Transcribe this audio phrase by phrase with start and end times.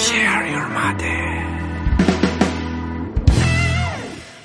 [0.00, 1.04] Share your mate.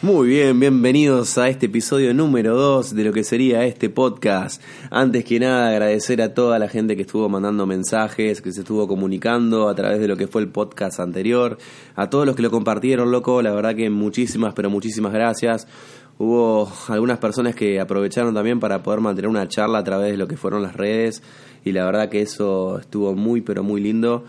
[0.02, 4.62] Muy bien, bienvenidos a este episodio número 2 de lo que sería este podcast.
[4.92, 8.86] Antes que nada agradecer a toda la gente que estuvo mandando mensajes, que se estuvo
[8.86, 11.58] comunicando a través de lo que fue el podcast anterior,
[11.96, 15.70] a todos los que lo compartieron, loco, la verdad que muchísimas, pero muchísimas gracias.
[16.18, 20.28] Hubo algunas personas que aprovecharon también para poder mantener una charla a través de lo
[20.28, 21.24] que fueron las redes
[21.64, 24.26] y la verdad que eso estuvo muy, pero muy lindo.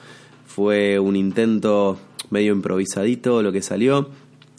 [0.57, 1.99] Fue un intento
[2.31, 4.09] medio improvisadito lo que salió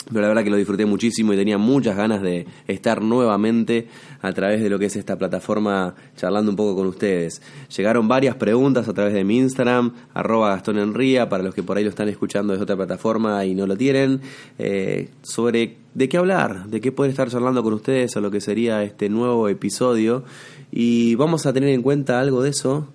[0.10, 3.88] pero la verdad que lo disfruté muchísimo y tenía muchas ganas de estar nuevamente
[4.22, 7.42] a través de lo que es esta plataforma charlando un poco con ustedes.
[7.76, 11.78] Llegaron varias preguntas a través de mi Instagram, arroba Gastón Enría, para los que por
[11.78, 14.22] ahí lo están escuchando desde otra plataforma y no lo tienen,
[14.60, 18.40] eh, sobre de qué hablar, de qué poder estar charlando con ustedes o lo que
[18.40, 20.24] sería este nuevo episodio.
[20.72, 22.88] Y vamos a tener en cuenta algo de eso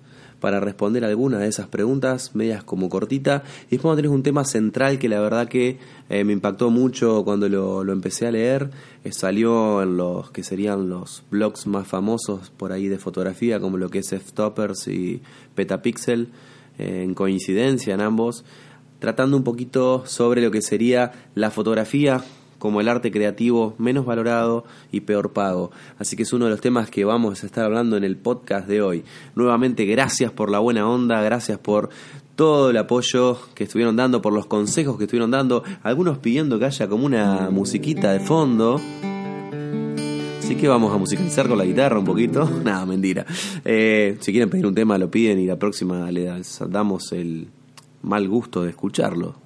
[0.43, 3.43] para responder alguna de esas preguntas, medias como cortita.
[3.69, 5.77] Y después tenés un tema central que la verdad que
[6.09, 8.69] eh, me impactó mucho cuando lo, empecé a leer.
[9.05, 13.77] Eh, salió en los que serían los blogs más famosos por ahí de fotografía, como
[13.77, 15.21] lo que es F-Toppers y
[15.55, 16.27] Petapixel,
[16.77, 18.43] eh, en coincidencia en ambos,
[18.99, 22.21] tratando un poquito sobre lo que sería la fotografía
[22.63, 25.71] como el arte creativo menos valorado y peor pago.
[25.99, 28.69] Así que es uno de los temas que vamos a estar hablando en el podcast
[28.69, 29.03] de hoy.
[29.35, 31.89] Nuevamente, gracias por la buena onda, gracias por
[32.37, 36.63] todo el apoyo que estuvieron dando, por los consejos que estuvieron dando, algunos pidiendo que
[36.63, 38.79] haya como una musiquita de fondo.
[40.39, 42.49] Así que vamos a musicalizar con la guitarra un poquito.
[42.63, 43.25] Nada, mentira.
[43.65, 46.31] Eh, si quieren pedir un tema, lo piden y la próxima le
[46.69, 47.49] damos el
[48.03, 49.42] mal gusto de escucharlo.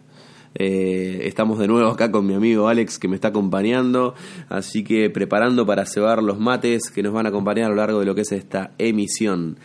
[0.59, 4.15] Eh, estamos de nuevo acá con mi amigo Alex que me está acompañando,
[4.49, 7.99] así que preparando para cebar los mates que nos van a acompañar a lo largo
[7.99, 9.59] de lo que es esta emisión.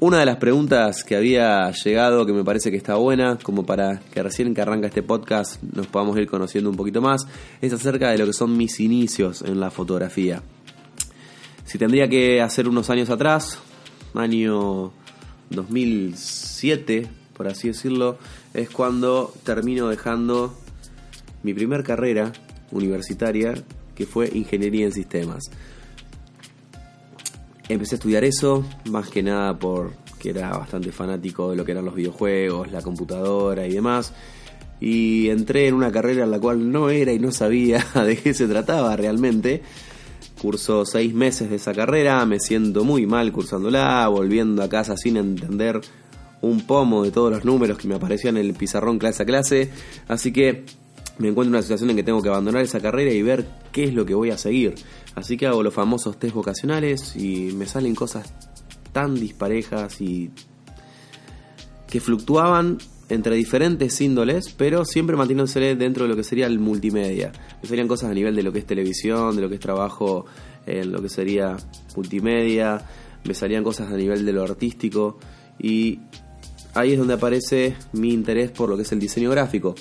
[0.00, 4.00] Una de las preguntas que había llegado, que me parece que está buena, como para
[4.12, 7.28] que recién que arranca este podcast nos podamos ir conociendo un poquito más,
[7.60, 10.42] es acerca de lo que son mis inicios en la fotografía.
[11.64, 13.60] Si tendría que hacer unos años atrás,
[14.14, 14.90] año
[15.50, 18.18] 2007, por así decirlo,
[18.54, 20.54] es cuando termino dejando
[21.42, 22.32] mi primer carrera
[22.70, 23.54] universitaria,
[23.94, 25.50] que fue ingeniería en sistemas.
[27.68, 31.84] Empecé a estudiar eso, más que nada porque era bastante fanático de lo que eran
[31.84, 34.12] los videojuegos, la computadora y demás.
[34.80, 38.34] Y entré en una carrera en la cual no era y no sabía de qué
[38.34, 39.62] se trataba realmente.
[40.40, 45.16] Curso seis meses de esa carrera, me siento muy mal cursándola, volviendo a casa sin
[45.16, 45.80] entender
[46.44, 49.70] un pomo de todos los números que me aparecían en el pizarrón clase a clase.
[50.08, 50.64] Así que
[51.18, 53.84] me encuentro en una situación en que tengo que abandonar esa carrera y ver qué
[53.84, 54.74] es lo que voy a seguir.
[55.14, 58.32] Así que hago los famosos test vocacionales y me salen cosas
[58.92, 60.30] tan disparejas y
[61.88, 62.78] que fluctuaban
[63.08, 67.32] entre diferentes índoles, pero siempre manteniéndose dentro de lo que sería el multimedia.
[67.62, 70.24] Me serían cosas a nivel de lo que es televisión, de lo que es trabajo
[70.66, 71.56] en lo que sería
[71.94, 72.84] multimedia,
[73.24, 75.18] me salían cosas a nivel de lo artístico
[75.58, 76.00] y
[76.74, 79.74] ahí es donde aparece mi interés por lo que es el diseño gráfico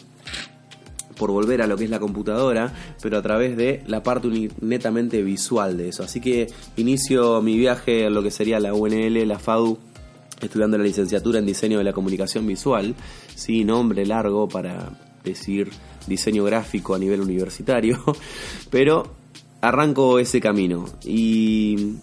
[1.14, 5.22] por volver a lo que es la computadora, pero a través de la parte netamente
[5.22, 6.04] visual de eso.
[6.04, 9.78] Así que inicio mi viaje a lo que sería la UNL, la FADU,
[10.42, 12.96] estudiando la licenciatura en diseño de la comunicación visual,
[13.36, 15.72] sí, nombre largo para decir
[16.08, 18.04] diseño gráfico a nivel universitario,
[18.70, 19.16] pero
[19.62, 21.94] arranco ese camino y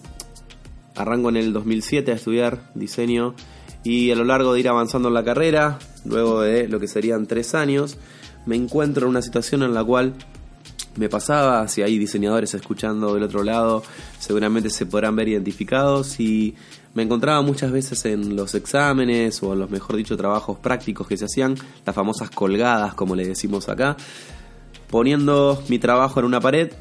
[0.94, 3.34] arranco en el 2007 a estudiar diseño
[3.82, 7.26] y a lo largo de ir avanzando en la carrera, luego de lo que serían
[7.26, 7.96] tres años,
[8.46, 10.14] me encuentro en una situación en la cual
[10.96, 13.82] me pasaba, si hay diseñadores escuchando del otro lado,
[14.19, 16.54] seguramente se podrán ver identificados y
[16.94, 21.16] me encontraba muchas veces en los exámenes o en los, mejor dicho, trabajos prácticos que
[21.16, 21.54] se hacían,
[21.86, 23.96] las famosas colgadas, como le decimos acá,
[24.90, 26.72] poniendo mi trabajo en una pared,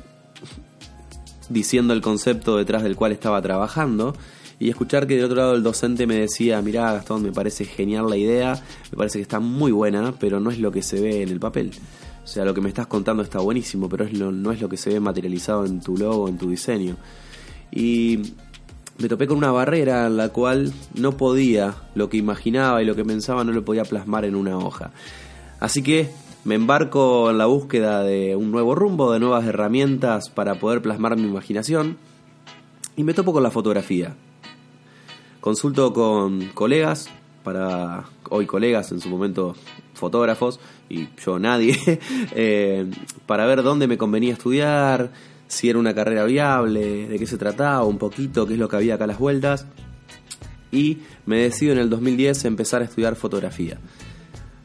[1.50, 4.16] diciendo el concepto detrás del cual estaba trabajando
[4.60, 8.10] y escuchar que del otro lado el docente me decía, mirá Gastón, me parece genial
[8.10, 8.62] la idea,
[8.92, 11.40] me parece que está muy buena, pero no es lo que se ve en el
[11.40, 11.72] papel.
[12.24, 14.78] O sea, lo que me estás contando está buenísimo, pero es no es lo que
[14.78, 16.98] se ve materializado en tu logo, en tu diseño.
[17.72, 18.34] Y
[18.98, 22.96] me topé con una barrera en la cual no podía, lo que imaginaba y lo
[22.96, 24.92] que pensaba no lo podía plasmar en una hoja.
[25.62, 26.10] Así que
[26.44, 31.16] me embarco en la búsqueda de un nuevo rumbo, de nuevas herramientas para poder plasmar
[31.16, 31.98] mi imaginación
[32.98, 34.16] y me topo con la fotografía.
[35.50, 37.10] Consulto con colegas,
[37.44, 39.56] para hoy colegas, en su momento
[39.96, 40.60] fotógrafos,
[40.90, 41.76] y yo nadie,
[42.36, 42.88] eh,
[43.26, 45.10] para ver dónde me convenía estudiar,
[45.48, 48.76] si era una carrera viable, de qué se trataba, un poquito, qué es lo que
[48.76, 49.66] había acá a las vueltas.
[50.72, 53.80] Y me decido en el 2010 empezar a estudiar fotografía.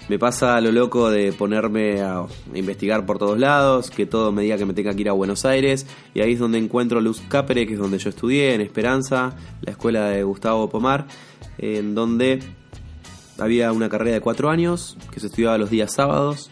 [0.09, 4.59] Me pasa lo loco de ponerme a investigar por todos lados, que todo me diga
[4.59, 7.67] que me tenga que ir a Buenos Aires, y ahí es donde encuentro Luz Capere,
[7.67, 11.07] que es donde yo estudié, en Esperanza, la escuela de Gustavo Pomar,
[11.57, 12.41] en donde
[13.39, 16.51] había una carrera de cuatro años que se estudiaba los días sábados,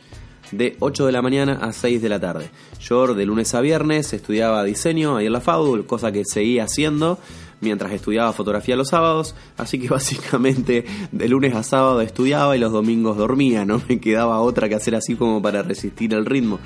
[0.51, 2.51] de 8 de la mañana a 6 de la tarde.
[2.81, 7.19] Yo de lunes a viernes estudiaba diseño ahí en la FAU, cosa que seguía haciendo
[7.63, 12.73] mientras estudiaba fotografía los sábados, así que básicamente de lunes a sábado estudiaba y los
[12.73, 16.59] domingos dormía, no me quedaba otra que hacer así como para resistir el ritmo.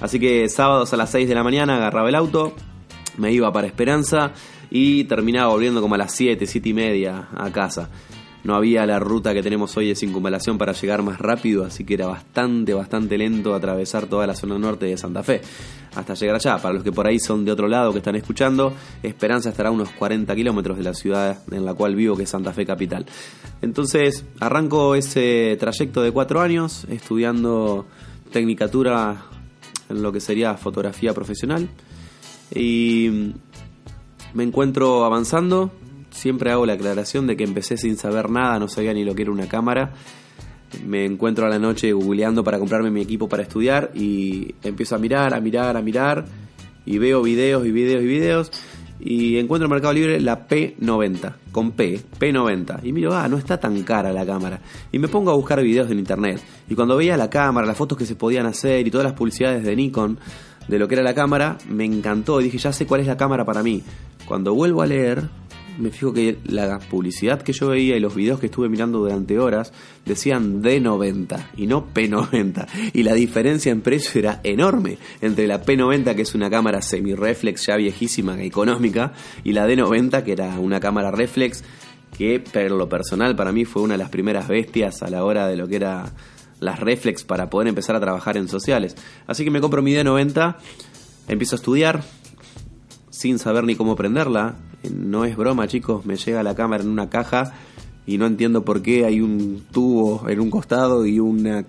[0.00, 2.52] Así que sábados a las 6 de la mañana agarraba el auto,
[3.16, 4.32] me iba para Esperanza
[4.70, 7.88] y terminaba volviendo como a las 7, 7 y media a casa
[8.44, 11.94] no había la ruta que tenemos hoy de circunvalación para llegar más rápido, así que
[11.94, 15.40] era bastante, bastante lento atravesar toda la zona norte de Santa Fe
[15.94, 16.58] hasta llegar allá.
[16.58, 18.72] Para los que por ahí son de otro lado que están escuchando,
[19.02, 22.30] Esperanza estará a unos 40 kilómetros de la ciudad en la cual vivo, que es
[22.30, 23.06] Santa Fe Capital.
[23.62, 27.86] Entonces arranco ese trayecto de cuatro años estudiando
[28.32, 29.24] tecnicatura
[29.88, 31.68] en lo que sería fotografía profesional
[32.54, 33.32] y
[34.34, 35.72] me encuentro avanzando
[36.10, 39.22] siempre hago la aclaración de que empecé sin saber nada, no sabía ni lo que
[39.22, 39.92] era una cámara.
[40.86, 44.98] Me encuentro a la noche googleando para comprarme mi equipo para estudiar y empiezo a
[44.98, 46.24] mirar, a mirar, a mirar
[46.86, 48.50] y veo videos y videos y videos
[49.02, 52.80] y encuentro en Mercado Libre la P90, con P, P90.
[52.82, 54.60] Y miro, ah, no está tan cara la cámara.
[54.92, 56.40] Y me pongo a buscar videos en internet.
[56.68, 59.64] Y cuando veía la cámara, las fotos que se podían hacer y todas las publicidades
[59.64, 60.18] de Nikon
[60.68, 63.16] de lo que era la cámara, me encantó y dije, ya sé cuál es la
[63.16, 63.82] cámara para mí.
[64.26, 65.28] Cuando vuelvo a leer,
[65.78, 69.38] me fijo que la publicidad que yo veía y los videos que estuve mirando durante
[69.38, 69.72] horas
[70.04, 72.66] decían D90 y no P90.
[72.92, 77.66] Y la diferencia en precio era enorme entre la P90, que es una cámara semi-reflex
[77.66, 79.12] ya viejísima, económica,
[79.44, 81.62] y la D90, que era una cámara reflex
[82.16, 85.46] que, por lo personal, para mí fue una de las primeras bestias a la hora
[85.46, 86.12] de lo que era
[86.60, 88.96] las reflex para poder empezar a trabajar en sociales.
[89.26, 90.56] Así que me compro mi D90,
[91.28, 92.02] empiezo a estudiar
[93.20, 94.54] sin saber ni cómo prenderla
[94.88, 97.52] no es broma, chicos, me llega la cámara en una caja
[98.06, 101.66] y no entiendo por qué hay un tubo en un costado y una,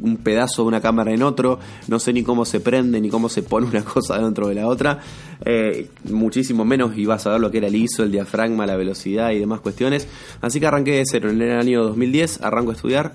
[0.00, 1.58] un pedazo de una cámara en otro.
[1.88, 4.66] No sé ni cómo se prende ni cómo se pone una cosa dentro de la
[4.66, 5.00] otra.
[5.44, 9.32] Eh, muchísimo menos iba a saber lo que era el ISO, el diafragma, la velocidad
[9.32, 10.08] y demás cuestiones.
[10.40, 11.28] Así que arranqué de cero.
[11.28, 13.14] En el año 2010 arranco a estudiar.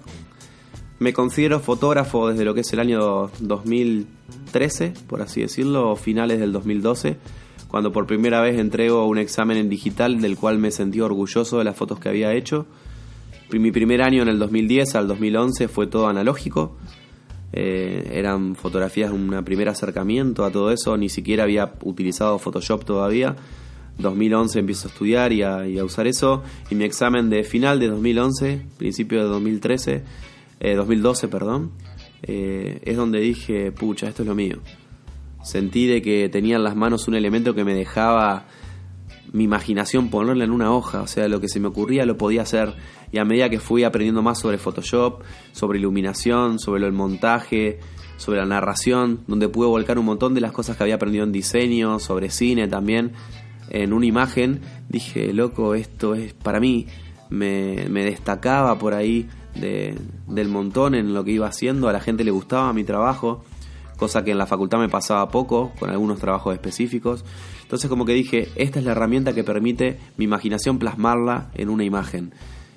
[1.00, 6.40] Me considero fotógrafo desde lo que es el año 2013, por así decirlo, o finales
[6.40, 7.18] del 2012
[7.70, 11.64] cuando por primera vez entrego un examen en digital del cual me sentí orgulloso de
[11.64, 12.66] las fotos que había hecho.
[13.52, 16.76] Mi primer año en el 2010 al 2011 fue todo analógico.
[17.54, 20.98] Eh, eran fotografías, un primer acercamiento a todo eso.
[20.98, 23.36] Ni siquiera había utilizado Photoshop todavía.
[24.00, 26.42] 2011 empiezo a estudiar y a, usar eso.
[26.72, 30.04] Y mi examen de final de 2011, principio de 2013,
[30.76, 31.72] 2012, eh, perdón,
[32.24, 34.58] eh, es donde dije, pucha, esto es lo mío.
[35.44, 38.46] Sentí de que tenía en las manos un elemento que me dejaba
[39.32, 42.42] mi imaginación ponerla en una hoja, o sea, lo que se me ocurría lo podía
[42.42, 42.76] hacer.
[43.12, 47.80] Y a medida que fui aprendiendo más sobre Photoshop, sobre iluminación, sobre el montaje,
[48.18, 51.32] sobre la narración, donde pude volcar un montón de las cosas que había aprendido en
[51.32, 53.14] diseño, sobre cine también,
[53.70, 56.88] en una imagen, dije, loco, esto es para mí.
[57.30, 59.96] Me, me destacaba por ahí de,
[60.28, 63.44] del montón en lo que iba haciendo, a la gente le gustaba mi trabajo
[64.00, 67.26] cosa que en la facultad me pasaba poco, con algunos trabajos específicos.
[67.62, 71.84] Entonces como que dije, esta es la herramienta que permite mi imaginación plasmarla en una
[71.84, 72.34] imagen.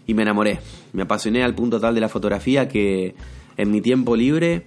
[0.06, 0.58] Y me enamoré,
[0.92, 3.14] me apasioné al punto tal de la fotografía que
[3.56, 4.66] en mi tiempo libre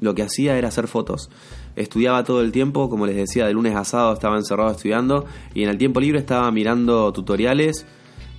[0.00, 1.30] lo que hacía era hacer fotos.
[1.74, 5.64] Estudiaba todo el tiempo, como les decía, de lunes a sábado estaba encerrado estudiando y
[5.64, 7.86] en el tiempo libre estaba mirando tutoriales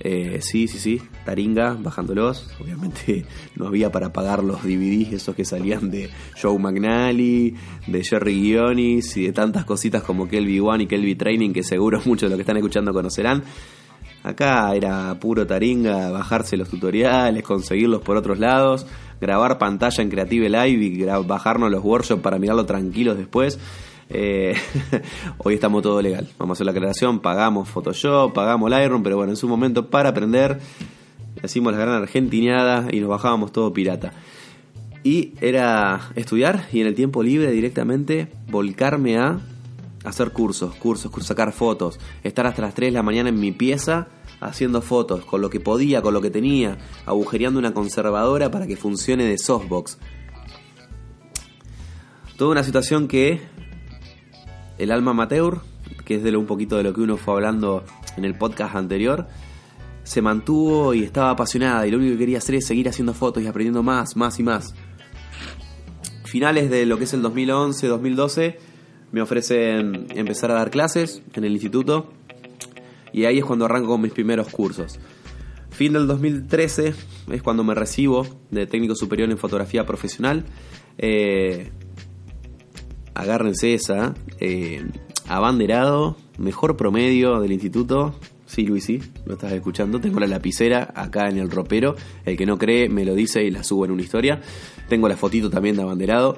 [0.02, 2.50] eh, sí, sí, sí, Taringa, bajándolos.
[2.58, 3.26] Obviamente
[3.56, 6.08] no había para pagar los DVDs, esos que salían de
[6.40, 7.54] Joe McNally,
[7.86, 12.00] de Jerry Guionis y de tantas cositas como Kelby One y Kelby Training, que seguro
[12.06, 13.42] muchos de los que están escuchando conocerán.
[14.22, 18.86] Acá era puro Taringa, bajarse los tutoriales, conseguirlos por otros lados,
[19.20, 23.58] grabar pantalla en Creative Live y bajarnos los workshops para mirarlo tranquilos después.
[24.12, 24.56] Eh,
[25.38, 26.28] hoy estamos todo legal.
[26.36, 30.08] Vamos a hacer la aclaración, pagamos Photoshop, pagamos Lightroom, pero bueno, en su momento para
[30.08, 30.60] aprender,
[31.42, 34.12] hicimos la gran argentinada y nos bajábamos todo pirata.
[35.04, 39.38] Y era estudiar y en el tiempo libre directamente volcarme a
[40.04, 44.08] hacer cursos, cursos, sacar fotos, estar hasta las 3 de la mañana en mi pieza
[44.40, 48.76] haciendo fotos, con lo que podía, con lo que tenía, agujereando una conservadora para que
[48.76, 49.98] funcione de softbox.
[52.36, 53.42] Toda una situación que
[54.80, 55.58] el alma amateur,
[56.06, 57.84] que es de lo, un poquito de lo que uno fue hablando
[58.16, 59.28] en el podcast anterior,
[60.04, 63.42] se mantuvo y estaba apasionada y lo único que quería hacer es seguir haciendo fotos
[63.42, 64.74] y aprendiendo más, más y más.
[66.24, 68.58] Finales de lo que es el 2011, 2012,
[69.12, 72.10] me ofrecen empezar a dar clases en el instituto
[73.12, 74.98] y ahí es cuando arranco con mis primeros cursos.
[75.70, 76.94] Fin del 2013
[77.32, 80.44] es cuando me recibo de técnico superior en fotografía profesional.
[80.96, 81.70] Eh,
[83.14, 84.14] agárrense esa.
[84.38, 84.84] Eh,
[85.28, 88.14] abanderado, mejor promedio del instituto.
[88.46, 90.00] Sí, Luis, sí, lo estás escuchando.
[90.00, 91.94] Tengo la lapicera acá en el ropero.
[92.24, 94.40] El que no cree me lo dice y la subo en una historia.
[94.88, 96.36] Tengo la fotito también de abanderado.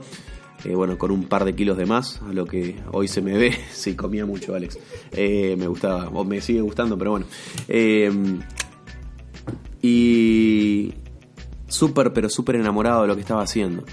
[0.64, 3.36] Eh, bueno, con un par de kilos de más, a lo que hoy se me
[3.38, 3.56] ve.
[3.72, 4.78] sí, comía mucho, Alex.
[5.12, 7.26] Eh, me gustaba, o me sigue gustando, pero bueno.
[9.80, 10.92] y
[11.66, 13.84] súper, pero súper enamorado de lo que estaba haciendo.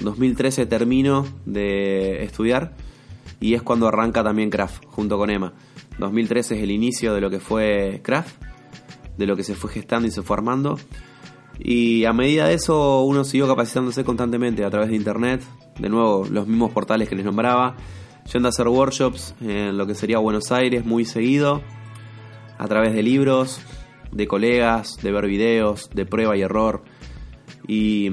[0.00, 2.74] 2013 termino de estudiar
[3.40, 5.52] y es cuando arranca también Craft junto con Emma.
[5.98, 8.42] 2013 es el inicio de lo que fue Craft,
[9.16, 10.78] de lo que se fue gestando y se fue armando.
[11.58, 15.42] Y a medida de eso uno siguió capacitándose constantemente a través de internet,
[15.78, 17.76] de nuevo los mismos portales que les nombraba,
[18.32, 21.62] yendo a hacer workshops en lo que sería Buenos Aires muy seguido,
[22.58, 23.60] a través de libros,
[24.12, 26.84] de colegas, de ver videos, de prueba y error.
[27.66, 28.10] Y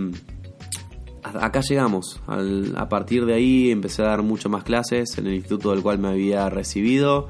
[1.23, 2.21] acá llegamos.
[2.27, 5.99] a partir de ahí empecé a dar mucho más clases en el instituto del cual
[5.99, 7.29] me había recibido.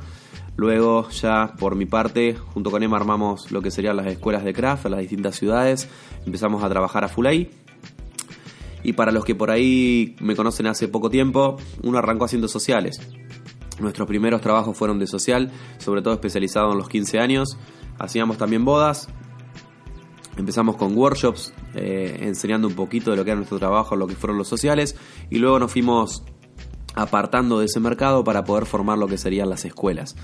[0.55, 4.53] Luego ya por mi parte, junto con Emma armamos lo que serían las escuelas de
[4.53, 5.89] craft en las distintas ciudades.
[6.25, 7.49] Empezamos a trabajar a full ahí.
[8.83, 12.99] Y para los que por ahí me conocen hace poco tiempo, uno arrancó haciendo sociales.
[13.79, 17.57] Nuestros primeros trabajos fueron de social, sobre todo especializado en los 15 años.
[17.97, 19.07] Hacíamos también bodas,
[20.37, 24.15] Empezamos con workshops, eh, enseñando un poquito de lo que era nuestro trabajo, lo que
[24.15, 24.95] fueron los sociales,
[25.29, 26.23] y luego nos fuimos
[26.95, 30.15] apartando de ese mercado para poder formar lo que serían las escuelas.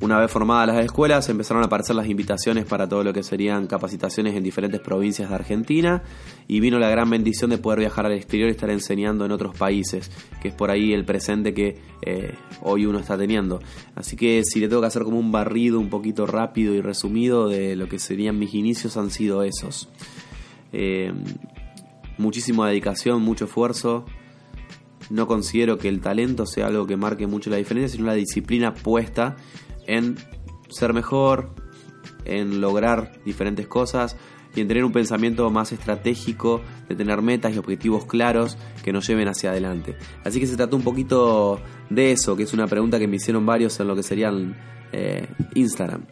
[0.00, 3.66] Una vez formadas las escuelas, empezaron a aparecer las invitaciones para todo lo que serían
[3.66, 6.02] capacitaciones en diferentes provincias de Argentina
[6.48, 9.56] y vino la gran bendición de poder viajar al exterior y estar enseñando en otros
[9.56, 10.10] países,
[10.42, 13.60] que es por ahí el presente que eh, hoy uno está teniendo.
[13.94, 17.48] Así que si le tengo que hacer como un barrido un poquito rápido y resumido
[17.48, 19.88] de lo que serían mis inicios, han sido esos.
[20.72, 21.12] Eh,
[22.18, 24.04] muchísima dedicación, mucho esfuerzo,
[25.10, 28.74] no considero que el talento sea algo que marque mucho la diferencia, sino la disciplina
[28.74, 29.36] puesta
[29.86, 30.16] en
[30.68, 31.50] ser mejor,
[32.24, 34.16] en lograr diferentes cosas
[34.54, 39.06] y en tener un pensamiento más estratégico, de tener metas y objetivos claros que nos
[39.06, 39.96] lleven hacia adelante.
[40.24, 41.60] Así que se trató un poquito
[41.90, 44.56] de eso, que es una pregunta que me hicieron varios en lo que serían
[44.92, 46.04] eh, Instagram.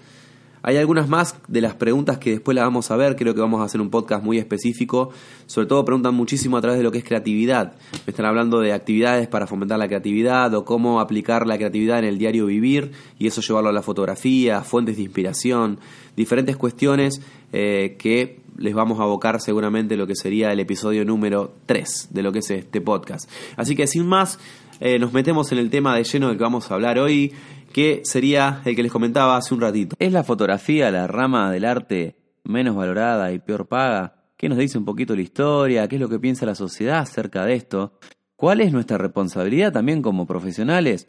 [0.65, 3.61] Hay algunas más de las preguntas que después las vamos a ver, creo que vamos
[3.61, 5.11] a hacer un podcast muy específico,
[5.47, 7.73] sobre todo preguntan muchísimo a través de lo que es creatividad.
[8.07, 12.05] Me están hablando de actividades para fomentar la creatividad o cómo aplicar la creatividad en
[12.05, 15.81] el diario vivir y eso llevarlo a la fotografía, fuentes de inspiración,
[16.17, 17.21] diferentes cuestiones
[17.53, 22.23] eh, que les vamos a abocar seguramente lo que sería el episodio número 3 de
[22.23, 23.29] lo que es este podcast.
[23.57, 24.39] Así que sin más,
[24.81, 27.33] eh, nos metemos en el tema de lleno del que vamos a hablar hoy
[27.73, 29.97] que sería el que les comentaba hace un ratito.
[29.99, 34.17] ¿Es la fotografía la rama del arte menos valorada y peor paga?
[34.37, 35.89] ¿Qué nos dice un poquito la historia?
[35.89, 37.99] ¿Qué es lo que piensa la sociedad acerca de esto?
[38.37, 41.07] ¿Cuál es nuestra responsabilidad también como profesionales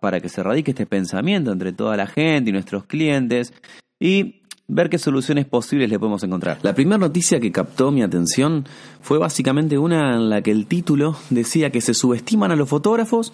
[0.00, 3.52] para que se radique este pensamiento entre toda la gente y nuestros clientes?
[3.98, 6.58] Y ver qué soluciones posibles le podemos encontrar.
[6.62, 8.64] La primera noticia que captó mi atención
[9.00, 13.32] fue básicamente una en la que el título decía que se subestiman a los fotógrafos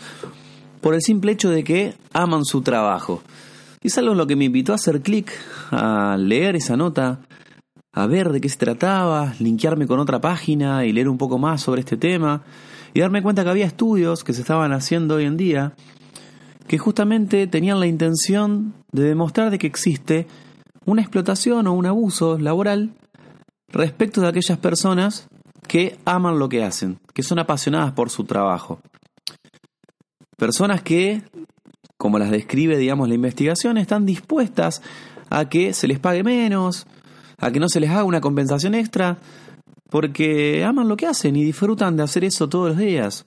[0.82, 3.22] por el simple hecho de que aman su trabajo.
[3.82, 5.32] Y es algo en lo que me invitó a hacer clic,
[5.70, 7.20] a leer esa nota,
[7.92, 11.62] a ver de qué se trataba, linkearme con otra página y leer un poco más
[11.62, 12.42] sobre este tema
[12.92, 15.74] y darme cuenta que había estudios que se estaban haciendo hoy en día
[16.66, 20.26] que justamente tenían la intención de demostrar de que existe
[20.84, 22.92] una explotación o un abuso laboral
[23.68, 25.28] respecto de aquellas personas
[25.68, 28.80] que aman lo que hacen, que son apasionadas por su trabajo.
[30.42, 31.22] Personas que,
[31.96, 34.82] como las describe, digamos, la investigación, están dispuestas
[35.30, 36.84] a que se les pague menos,
[37.38, 39.18] a que no se les haga una compensación extra,
[39.88, 43.24] porque aman lo que hacen y disfrutan de hacer eso todos los días.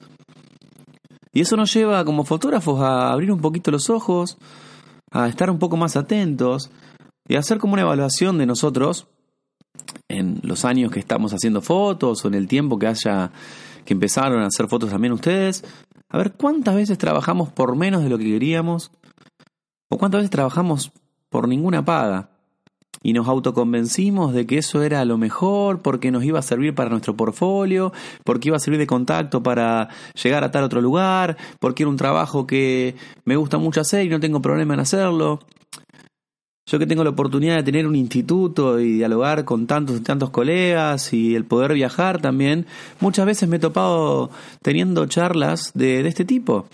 [1.32, 4.38] Y eso nos lleva como fotógrafos a abrir un poquito los ojos,
[5.10, 6.70] a estar un poco más atentos
[7.30, 9.08] y a hacer como una evaluación de nosotros
[10.10, 13.32] en los años que estamos haciendo fotos o en el tiempo que haya
[13.86, 15.64] que empezaron a hacer fotos también ustedes,
[16.16, 18.90] a ver cuántas veces trabajamos por menos de lo que queríamos
[19.90, 20.94] o cuántas veces trabajamos
[21.30, 22.30] por ninguna paga
[23.04, 26.90] y nos autoconvencimos de que eso era lo mejor porque nos iba a servir para
[26.90, 27.92] nuestro portfolio,
[28.24, 29.90] porque iba a servir de contacto para
[30.24, 32.96] llegar a tal otro lugar, porque era un trabajo que
[33.26, 35.42] me gusta mucho hacer y no tengo problema en hacerlo.
[36.68, 40.32] Yo que tengo la oportunidad de tener un instituto y dialogar con tantos y tantos
[40.32, 42.66] colegas y el poder viajar también,
[43.00, 44.32] muchas veces me he topado
[44.64, 46.66] teniendo charlas de, este tipo.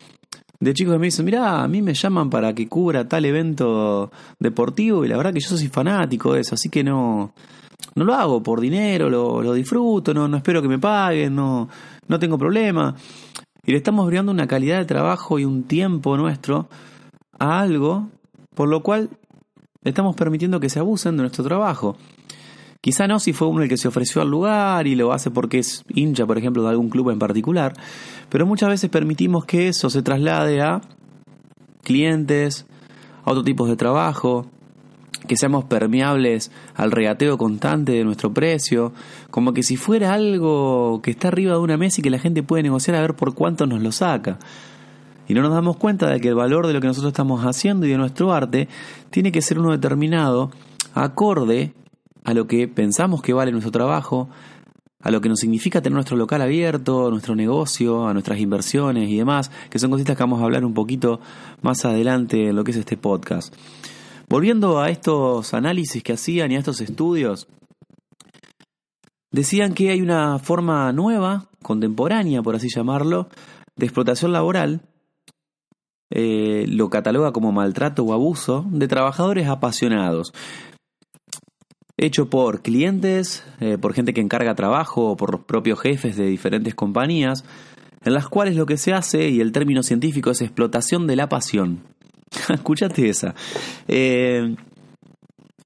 [0.61, 4.11] De chicos que me dicen, mira, a mí me llaman para que cubra tal evento
[4.39, 7.33] deportivo y la verdad que yo soy fanático de eso, así que no,
[7.95, 11.67] no lo hago por dinero, lo, lo disfruto, no, no espero que me paguen, no,
[12.07, 12.95] no tengo problema.
[13.65, 16.69] Y le estamos brindando una calidad de trabajo y un tiempo nuestro
[17.37, 18.07] a algo
[18.55, 19.09] por lo cual
[19.83, 21.97] estamos permitiendo que se abusen de nuestro trabajo.
[22.81, 25.59] Quizá no si fue uno el que se ofreció al lugar y lo hace porque
[25.59, 27.73] es hincha, por ejemplo, de algún club en particular,
[28.29, 30.81] pero muchas veces permitimos que eso se traslade a
[31.83, 32.65] clientes,
[33.23, 34.47] a otro tipos de trabajo,
[35.27, 38.93] que seamos permeables al regateo constante de nuestro precio,
[39.29, 42.41] como que si fuera algo que está arriba de una mesa y que la gente
[42.41, 44.39] puede negociar a ver por cuánto nos lo saca.
[45.31, 47.85] Y no nos damos cuenta de que el valor de lo que nosotros estamos haciendo
[47.85, 48.67] y de nuestro arte
[49.11, 50.51] tiene que ser uno determinado
[50.93, 51.73] acorde
[52.25, 54.27] a lo que pensamos que vale nuestro trabajo,
[54.99, 59.15] a lo que nos significa tener nuestro local abierto, nuestro negocio, a nuestras inversiones y
[59.15, 61.21] demás, que son cositas que vamos a hablar un poquito
[61.61, 63.55] más adelante en lo que es este podcast.
[64.27, 67.47] Volviendo a estos análisis que hacían y a estos estudios,
[69.31, 73.29] decían que hay una forma nueva, contemporánea, por así llamarlo,
[73.77, 74.81] de explotación laboral,
[76.11, 80.33] eh, lo cataloga como maltrato o abuso de trabajadores apasionados
[82.01, 86.25] hecho por clientes, eh, por gente que encarga trabajo o por los propios jefes de
[86.25, 87.45] diferentes compañías,
[88.03, 91.29] en las cuales lo que se hace, y el término científico es explotación de la
[91.29, 91.83] pasión.
[92.49, 93.35] Escúchate esa.
[93.87, 94.55] Eh,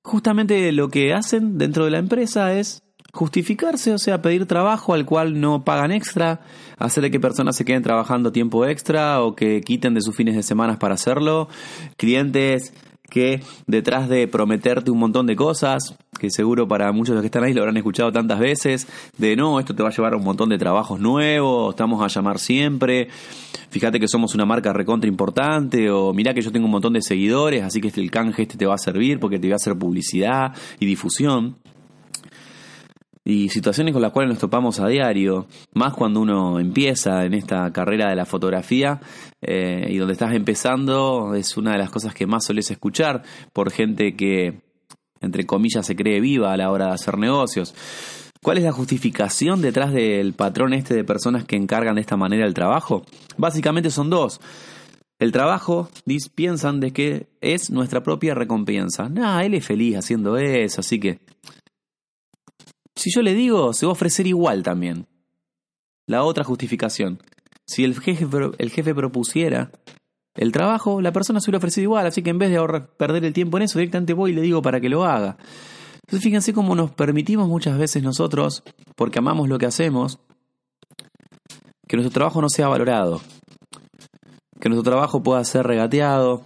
[0.04, 2.84] justamente lo que hacen dentro de la empresa es
[3.16, 6.42] justificarse, o sea, pedir trabajo al cual no pagan extra,
[6.78, 10.44] hacer que personas se queden trabajando tiempo extra o que quiten de sus fines de
[10.44, 11.48] semana para hacerlo,
[11.96, 12.74] clientes
[13.10, 17.28] que detrás de prometerte un montón de cosas, que seguro para muchos de los que
[17.28, 18.86] están ahí lo habrán escuchado tantas veces,
[19.18, 22.08] de no, esto te va a llevar a un montón de trabajos nuevos, estamos a
[22.08, 23.08] llamar siempre,
[23.70, 27.02] fíjate que somos una marca recontra importante, o mirá que yo tengo un montón de
[27.02, 29.78] seguidores, así que el canje este te va a servir porque te va a hacer
[29.78, 31.56] publicidad y difusión
[33.28, 37.74] y situaciones con las cuales nos topamos a diario, más cuando uno empieza en esta
[37.74, 39.02] carrera de la fotografía
[39.42, 43.72] eh, y donde estás empezando, es una de las cosas que más solés escuchar por
[43.72, 44.62] gente que,
[45.22, 47.74] entre comillas, se cree viva a la hora de hacer negocios.
[48.44, 52.46] ¿Cuál es la justificación detrás del patrón este de personas que encargan de esta manera
[52.46, 53.04] el trabajo?
[53.38, 54.40] Básicamente son dos.
[55.18, 55.90] El trabajo,
[56.36, 59.10] piensan de que es nuestra propia recompensa.
[59.10, 61.20] Nah, él es feliz haciendo eso, así que
[62.96, 65.08] si yo le digo, se va a ofrecer igual también.
[66.08, 67.22] La otra justificación.
[67.66, 68.26] Si el jefe,
[68.58, 69.72] el jefe propusiera
[70.36, 73.24] el trabajo, la persona se hubiera ofrecido igual, así que en vez de ahorrar, perder
[73.26, 75.38] el tiempo en eso, directamente voy y le digo para que lo haga.
[75.96, 78.64] Entonces fíjense cómo nos permitimos muchas veces nosotros,
[78.96, 80.20] porque amamos lo que hacemos,
[81.88, 83.22] que nuestro trabajo no sea valorado,
[84.60, 86.44] que nuestro trabajo pueda ser regateado,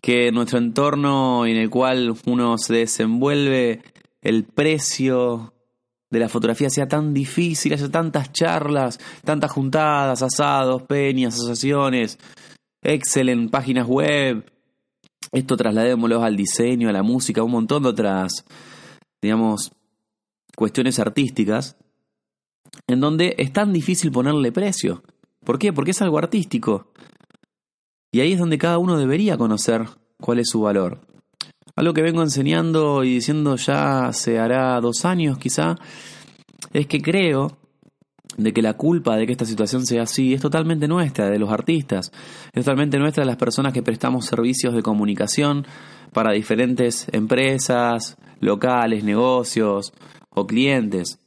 [0.00, 3.82] que nuestro entorno en el cual uno se desenvuelve
[4.22, 5.52] el precio
[6.10, 12.18] de la fotografía sea tan difícil, haya tantas charlas, tantas juntadas, asados, peñas, asociaciones,
[12.82, 14.44] Excel páginas web.
[15.32, 18.44] Esto trasladémoslo al diseño, a la música, a un montón de otras,
[19.22, 19.72] digamos,
[20.54, 21.76] cuestiones artísticas,
[22.86, 25.02] en donde es tan difícil ponerle precio.
[25.44, 25.72] ¿Por qué?
[25.72, 26.92] Porque es algo artístico.
[28.12, 29.86] Y ahí es donde cada uno debería conocer
[30.20, 31.00] cuál es su valor.
[31.74, 35.76] Algo que vengo enseñando y diciendo ya se hará dos años quizá,
[36.72, 37.56] es que creo
[38.36, 41.50] de que la culpa de que esta situación sea así es totalmente nuestra, de los
[41.50, 42.12] artistas,
[42.52, 45.66] es totalmente nuestra de las personas que prestamos servicios de comunicación
[46.12, 49.92] para diferentes empresas, locales, negocios
[50.30, 51.18] o clientes.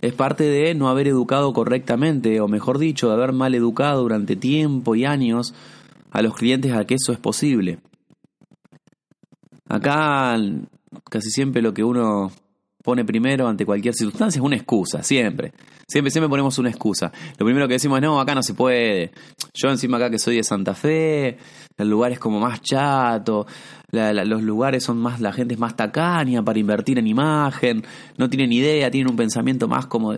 [0.00, 4.34] Es parte de no haber educado correctamente, o mejor dicho, de haber mal educado durante
[4.34, 5.54] tiempo y años
[6.10, 7.78] a los clientes a que eso es posible.
[9.70, 10.36] Acá
[11.08, 12.32] casi siempre lo que uno
[12.82, 15.52] pone primero ante cualquier circunstancia es una excusa, siempre.
[15.86, 17.12] Siempre, siempre ponemos una excusa.
[17.38, 19.12] Lo primero que decimos es, no, acá no se puede.
[19.54, 21.38] Yo encima acá que soy de Santa Fe,
[21.78, 23.46] el lugar es como más chato,
[23.92, 27.84] los lugares son más, la gente es más tacaña para invertir en imagen,
[28.16, 30.16] no tienen idea, tienen un pensamiento más como...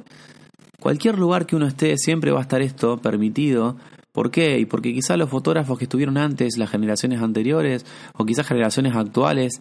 [0.80, 3.76] Cualquier lugar que uno esté, siempre va a estar esto permitido,
[4.12, 4.58] ¿Por qué?
[4.58, 9.60] Y porque quizás los fotógrafos que estuvieron antes, las generaciones anteriores, o quizás generaciones actuales,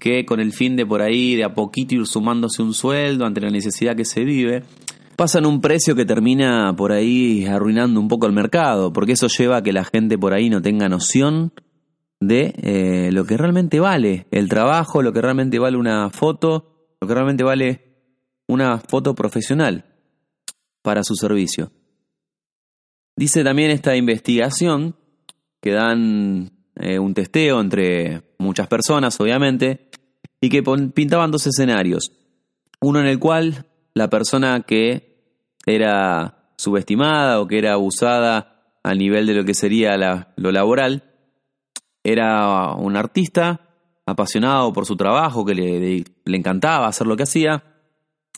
[0.00, 3.40] que con el fin de por ahí de a poquito ir sumándose un sueldo ante
[3.40, 4.64] la necesidad que se vive,
[5.14, 9.58] pasan un precio que termina por ahí arruinando un poco el mercado, porque eso lleva
[9.58, 11.52] a que la gente por ahí no tenga noción
[12.20, 17.06] de eh, lo que realmente vale el trabajo, lo que realmente vale una foto, lo
[17.06, 17.80] que realmente vale
[18.48, 19.84] una foto profesional
[20.82, 21.70] para su servicio.
[23.16, 24.96] Dice también esta investigación
[25.60, 29.88] que dan eh, un testeo entre muchas personas, obviamente,
[30.40, 32.12] y que pintaban dos escenarios.
[32.80, 35.14] Uno en el cual la persona que
[35.64, 39.96] era subestimada o que era abusada a nivel de lo que sería
[40.36, 41.04] lo laboral,
[42.02, 43.60] era un artista
[44.04, 47.64] apasionado por su trabajo, que le, le encantaba hacer lo que hacía,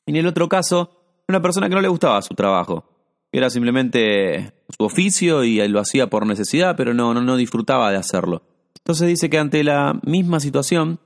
[0.07, 0.91] y en el otro caso,
[1.27, 2.96] una persona que no le gustaba su trabajo,
[3.39, 7.97] era simplemente su oficio y lo hacía por necesidad, pero no, no, no disfrutaba de
[7.97, 8.43] hacerlo.
[8.79, 11.01] Entonces dice que ante la misma situación,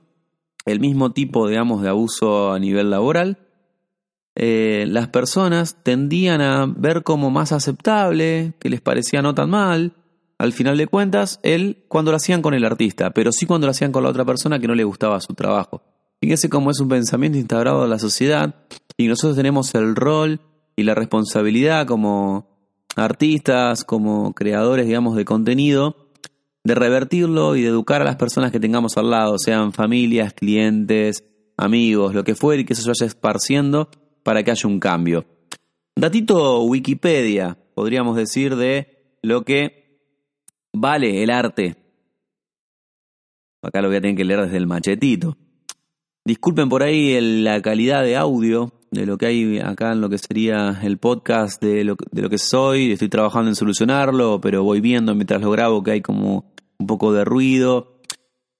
[0.65, 3.39] el mismo tipo, digamos, de abuso a nivel laboral,
[4.35, 9.93] eh, las personas tendían a ver como más aceptable, que les parecía no tan mal,
[10.37, 13.71] al final de cuentas, él cuando lo hacían con el artista, pero sí cuando lo
[13.71, 15.83] hacían con la otra persona que no le gustaba su trabajo.
[16.19, 18.55] Fíjese cómo es un pensamiento instaurado en la sociedad
[18.95, 20.39] y nosotros tenemos el rol
[20.75, 22.49] y la responsabilidad como
[22.95, 26.11] artistas, como creadores, digamos, de contenido,
[26.63, 31.23] de revertirlo y de educar a las personas que tengamos al lado, sean familias, clientes,
[31.57, 33.89] amigos, lo que fuere, y que eso se vaya esparciendo
[34.23, 35.25] para que haya un cambio.
[35.95, 39.99] Datito Wikipedia, podríamos decir, de lo que
[40.73, 41.75] vale el arte.
[43.61, 45.37] Acá lo voy a tener que leer desde el machetito.
[46.25, 50.17] Disculpen por ahí la calidad de audio de lo que hay acá en lo que
[50.17, 52.91] sería el podcast de lo, de lo que soy.
[52.91, 57.13] Estoy trabajando en solucionarlo, pero voy viendo mientras lo grabo que hay como un poco
[57.13, 58.01] de ruido.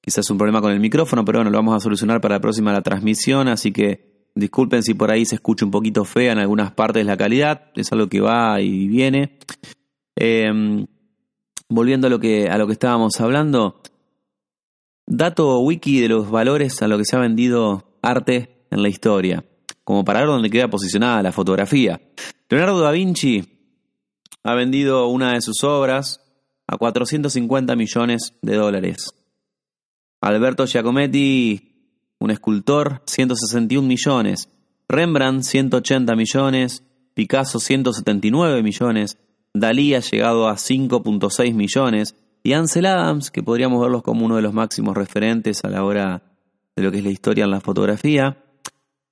[0.02, 2.74] Quizás un problema con el micrófono, pero bueno, lo vamos a solucionar para la próxima
[2.74, 6.72] la transmisión, así que disculpen si por ahí se escucha un poquito fea en algunas
[6.72, 9.38] partes la calidad, es algo que va y viene.
[10.16, 10.88] Em,
[11.70, 13.82] volviendo a lo que a lo que estábamos hablando,
[15.14, 19.44] Dato wiki de los valores a lo que se ha vendido arte en la historia,
[19.84, 22.02] como para ver dónde queda posicionada la fotografía.
[22.50, 23.44] Leonardo da Vinci
[24.44, 26.22] ha vendido una de sus obras
[26.68, 29.14] a 450 millones de dólares.
[30.22, 31.72] Alberto Giacometti,
[32.20, 34.50] un escultor, 161 millones.
[34.88, 36.84] Rembrandt, 180 millones.
[37.14, 39.18] Picasso, 179 millones.
[39.54, 42.16] Dalí ha llegado a 5.6 millones.
[42.44, 46.24] Y Ansel Adams, que podríamos verlos como uno de los máximos referentes a la hora
[46.76, 48.41] de lo que es la historia en la fotografía,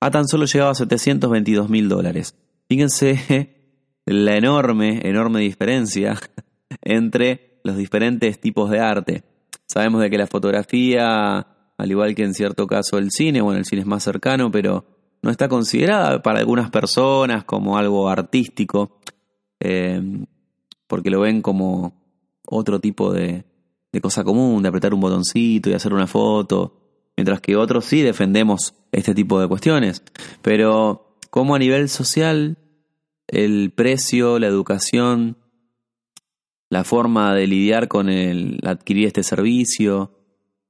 [0.00, 2.34] ha tan solo llegado a 722 mil dólares.
[2.68, 3.56] Fíjense
[4.06, 6.18] la enorme, enorme diferencia
[6.82, 9.24] entre los diferentes tipos de arte.
[9.66, 13.66] Sabemos de que la fotografía, al igual que en cierto caso el cine, bueno, el
[13.66, 14.84] cine es más cercano, pero
[15.22, 19.00] no está considerada para algunas personas como algo artístico,
[19.60, 20.02] eh,
[20.86, 21.92] porque lo ven como
[22.46, 23.44] otro tipo de,
[23.92, 26.79] de cosa común, de apretar un botoncito y hacer una foto,
[27.20, 30.02] mientras que otros sí defendemos este tipo de cuestiones.
[30.40, 32.56] Pero como a nivel social,
[33.28, 35.36] el precio, la educación,
[36.70, 40.16] la forma de lidiar con el adquirir este servicio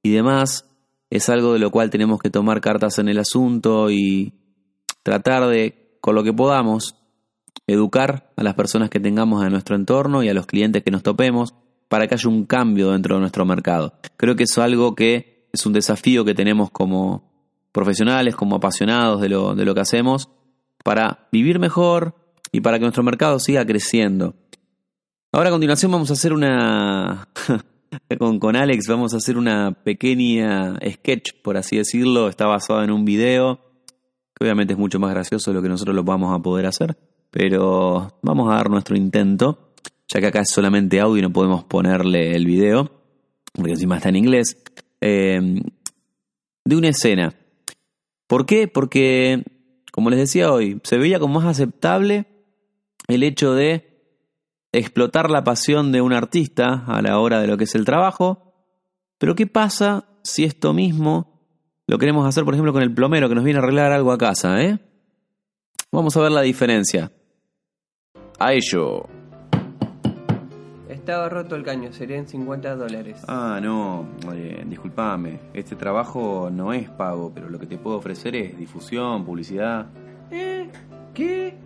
[0.03, 0.69] y demás,
[1.09, 4.33] es algo de lo cual tenemos que tomar cartas en el asunto y
[5.03, 6.97] tratar de, con lo que podamos,
[7.65, 11.01] educar a las personas que tengamos en nuestro entorno y a los clientes que nos
[11.01, 11.53] topemos
[11.87, 13.93] para que haya un cambio dentro de nuestro mercado.
[14.17, 17.31] Creo que es algo que es un desafío que tenemos como
[17.71, 20.29] profesionales, como apasionados de lo, de lo que hacemos,
[20.83, 22.15] para vivir mejor
[22.51, 24.35] y para que nuestro mercado siga creciendo.
[25.31, 27.29] Ahora a continuación vamos a hacer una...
[28.19, 32.27] con, con Alex vamos a hacer una pequeña sketch, por así decirlo.
[32.27, 33.61] Está basado en un video,
[34.35, 36.97] que obviamente es mucho más gracioso de lo que nosotros lo vamos a poder hacer,
[37.29, 39.71] pero vamos a dar nuestro intento
[40.11, 42.91] ya que acá es solamente audio y no podemos ponerle el video,
[43.53, 44.57] porque encima está en inglés,
[45.01, 45.61] em,
[46.63, 47.33] de una escena.
[48.27, 48.67] ¿Por qué?
[48.67, 49.43] Porque,
[49.91, 52.25] como les decía hoy, se veía como más aceptable
[53.07, 53.91] el hecho de
[54.71, 58.53] explotar la pasión de un artista a la hora de lo que es el trabajo,
[59.17, 61.41] pero ¿qué pasa si esto mismo
[61.87, 64.17] lo queremos hacer, por ejemplo, con el plomero que nos viene a arreglar algo a
[64.17, 64.61] casa?
[64.61, 64.79] ¿eh?
[65.91, 67.11] Vamos a ver la diferencia.
[68.39, 69.20] A ello.
[71.01, 73.23] Estaba roto el caño, serían 50 dólares.
[73.27, 75.39] Ah, no, eh, discúlpame.
[75.51, 79.87] Este trabajo no es pago, pero lo que te puedo ofrecer es difusión, publicidad.
[80.29, 80.69] ¿Eh?
[81.15, 81.57] ¿Qué?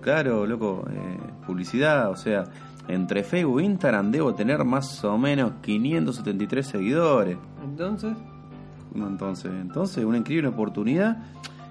[0.00, 2.44] Claro, loco, eh, publicidad, o sea,
[2.86, 7.38] entre Facebook e Instagram debo tener más o menos 573 seguidores.
[7.64, 8.16] ¿Entonces?
[8.94, 11.18] No, entonces, entonces, una increíble oportunidad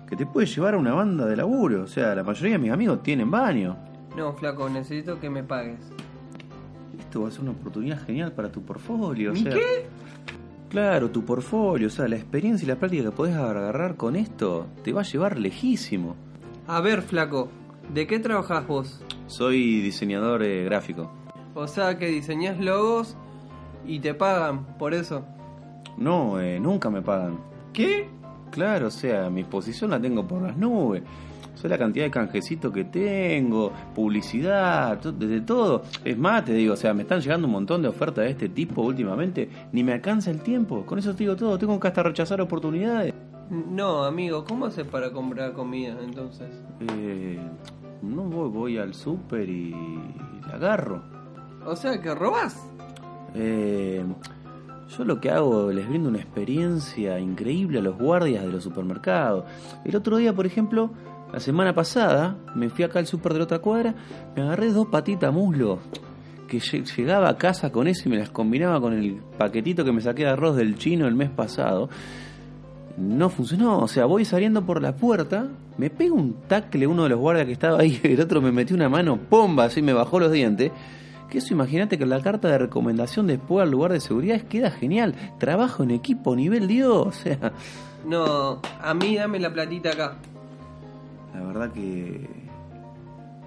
[0.05, 1.83] que te puede llevar a una banda de laburo.
[1.83, 3.77] O sea, la mayoría de mis amigos tienen baño.
[4.17, 5.79] No, flaco, necesito que me pagues.
[7.09, 9.31] Esto va a ser una oportunidad genial para tu portfolio.
[9.31, 9.87] o ¿Mi sea, qué?
[10.69, 14.67] Claro, tu portfolio, o sea, la experiencia y la práctica que podés agarrar con esto
[14.83, 16.15] te va a llevar lejísimo.
[16.67, 17.49] A ver, flaco,
[17.91, 19.03] ¿de qué trabajas vos?
[19.25, 21.11] Soy diseñador eh, gráfico.
[21.55, 23.17] O sea que diseñás logos
[23.87, 25.25] y te pagan por eso.
[25.97, 27.39] No, eh, nunca me pagan.
[27.73, 28.07] ¿Qué?
[28.59, 31.01] Claro, o sea, mi exposición la tengo por las nubes.
[31.55, 35.83] O sea, la cantidad de canjecitos que tengo, publicidad, to- de todo.
[36.03, 38.49] Es más, te digo, o sea, me están llegando un montón de ofertas de este
[38.49, 39.49] tipo últimamente.
[39.71, 40.85] Ni me alcanza el tiempo.
[40.85, 41.57] Con eso te digo todo.
[41.57, 43.13] Tengo que hasta rechazar oportunidades.
[43.49, 46.49] No, amigo, ¿cómo haces para comprar comida entonces?
[46.97, 47.39] Eh,
[48.01, 49.71] no voy, voy al súper y
[50.49, 51.01] la agarro.
[51.65, 52.61] O sea que robás.
[53.35, 54.03] Eh,
[54.97, 59.45] yo lo que hago, les brindo una experiencia increíble a los guardias de los supermercados.
[59.85, 60.89] El otro día, por ejemplo,
[61.31, 63.93] la semana pasada, me fui acá al súper de la otra cuadra,
[64.35, 65.79] me agarré dos patitas muslo.
[66.47, 69.91] Que lle- llegaba a casa con eso y me las combinaba con el paquetito que
[69.91, 71.89] me saqué de arroz del chino el mes pasado.
[72.97, 75.47] No funcionó, o sea, voy saliendo por la puerta,
[75.77, 78.75] me pega un tacle uno de los guardias que estaba ahí, el otro me metió
[78.75, 80.71] una mano, pomba, así me bajó los dientes.
[81.29, 85.13] Que eso imagínate que la carta de recomendación después al lugar de seguridad queda genial.
[85.37, 87.07] Trabajo en equipo, nivel Dios.
[87.07, 87.53] O sea,
[88.05, 90.15] No, a mí dame la platita acá.
[91.33, 92.27] la verdad que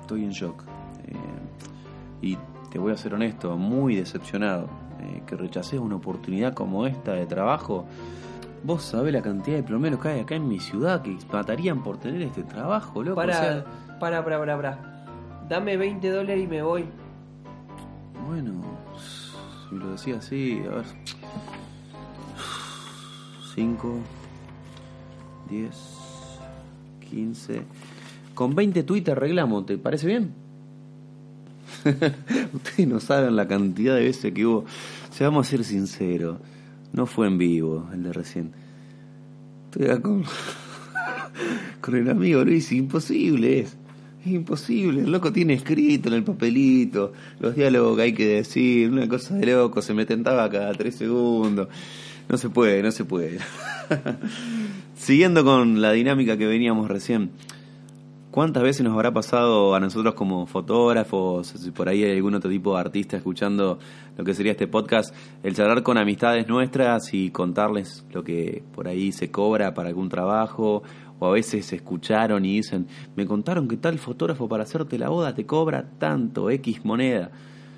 [0.01, 0.63] estoy en shock.
[1.09, 1.17] Eh,
[2.23, 2.39] y
[2.71, 4.69] te voy a ser honesto, muy decepcionado.
[5.01, 7.87] eh, que rechaces una oportunidad como esta de trabajo.
[8.63, 11.99] Vos sabés la cantidad de plomeros que hay acá en mi ciudad que matarían por
[11.99, 13.17] tener este trabajo, loco.
[13.17, 13.65] Para, O sea,
[13.99, 14.79] para, para, para, para.
[15.49, 16.85] Dame 20 dólares y me voy.
[18.27, 18.53] Bueno,
[19.69, 20.85] si lo decía así, a ver.
[23.55, 23.99] 5,
[25.51, 25.75] 10,
[27.11, 27.63] 15.
[28.35, 30.33] Con 20 tweets arreglamos, ¿te parece bien?
[32.55, 34.59] Ustedes no saben la cantidad de veces que hubo.
[34.61, 36.39] O sea, vamos a ser sinceros.
[36.93, 38.53] No fue en vivo el de recién.
[39.71, 40.25] Estoy acá con,
[41.81, 43.77] con el amigo Luis, imposible es.
[44.27, 49.09] Imposible, el loco tiene escrito en el papelito los diálogos que hay que decir, una
[49.09, 51.69] cosa de loco, se me tentaba cada tres segundos.
[52.29, 53.39] No se puede, no se puede.
[54.95, 57.31] Siguiendo con la dinámica que veníamos recién,
[58.31, 62.49] ¿cuántas veces nos habrá pasado a nosotros como fotógrafos, si por ahí hay algún otro
[62.49, 63.79] tipo de artista escuchando
[64.17, 68.89] lo que sería este podcast, el charlar con amistades nuestras y contarles lo que por
[68.89, 70.83] ahí se cobra para algún trabajo?
[71.23, 75.33] O a veces escucharon y dicen, me contaron que tal fotógrafo para hacerte la boda
[75.33, 77.31] te cobra tanto, X moneda.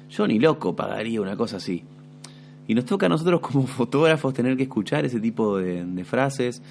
[0.09, 1.85] Yo ni loco pagaría una cosa así.
[2.67, 6.63] Y nos toca a nosotros como fotógrafos tener que escuchar ese tipo de, frases,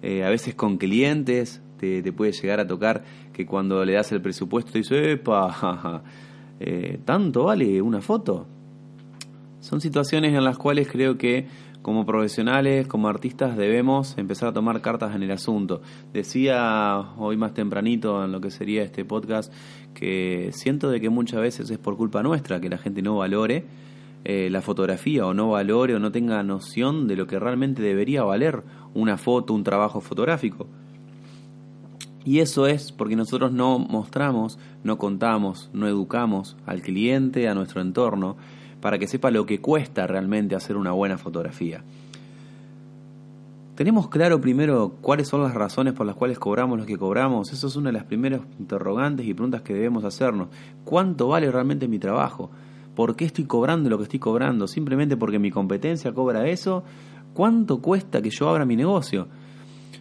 [0.00, 4.10] eh, a veces con clientes, te, te puede llegar a tocar que cuando le das
[4.12, 6.02] el presupuesto te dice, epa,
[6.60, 8.46] eh, ¿tanto vale una foto?
[9.60, 11.46] Son situaciones en las cuales creo que
[11.82, 15.82] como profesionales, como artistas, debemos empezar a tomar cartas en el asunto.
[16.12, 19.52] Decía hoy más tempranito en lo que sería este podcast
[19.92, 23.66] que siento de que muchas veces es por culpa nuestra que la gente no valore
[24.24, 28.22] eh, la fotografía o no valore o no tenga noción de lo que realmente debería
[28.22, 28.62] valer
[28.94, 30.68] una foto, un trabajo fotográfico.
[32.24, 37.80] Y eso es porque nosotros no mostramos, no contamos, no educamos al cliente, a nuestro
[37.80, 38.36] entorno,
[38.82, 41.84] para que sepa lo que cuesta realmente hacer una buena fotografía.
[43.76, 47.52] ¿Tenemos claro primero cuáles son las razones por las cuales cobramos lo que cobramos?
[47.52, 50.48] Eso es una de las primeras interrogantes y preguntas que debemos hacernos.
[50.84, 52.50] ¿Cuánto vale realmente mi trabajo?
[52.96, 54.66] ¿Por qué estoy cobrando lo que estoy cobrando?
[54.66, 56.82] ¿Simplemente porque mi competencia cobra eso?
[57.34, 59.28] ¿Cuánto cuesta que yo abra mi negocio?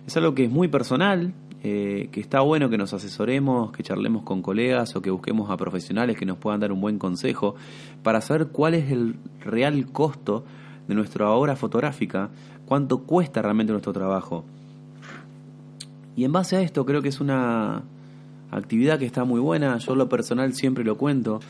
[0.08, 1.34] Es algo que es muy personal,
[1.64, 5.58] eh, que está bueno que nos asesoremos, que charlemos con colegas o que busquemos a
[5.58, 7.54] profesionales que nos puedan dar un buen consejo
[8.02, 10.44] para saber cuál es el real costo
[10.88, 12.32] de nuestra obra fotográfica,
[12.66, 14.44] cuánto cuesta realmente nuestro trabajo.
[16.16, 17.84] Y en base a esto creo que es una
[18.50, 21.42] actividad que está muy buena, yo lo personal siempre lo cuento,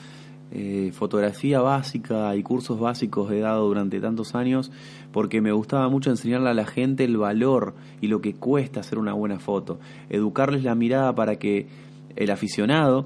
[0.51, 4.69] eh, fotografía básica y cursos básicos he dado durante tantos años
[5.13, 8.99] porque me gustaba mucho enseñarle a la gente el valor y lo que cuesta hacer
[8.99, 11.67] una buena foto, educarles la mirada para que
[12.17, 13.05] el aficionado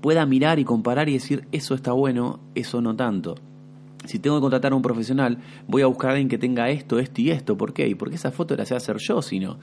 [0.00, 3.34] pueda mirar y comparar y decir eso está bueno, eso no tanto.
[4.06, 6.98] Si tengo que contratar a un profesional, voy a buscar a alguien que tenga esto,
[6.98, 7.56] esto y esto.
[7.56, 7.88] ¿Por qué?
[7.88, 9.58] Y porque esa foto la sé hacer yo, si no.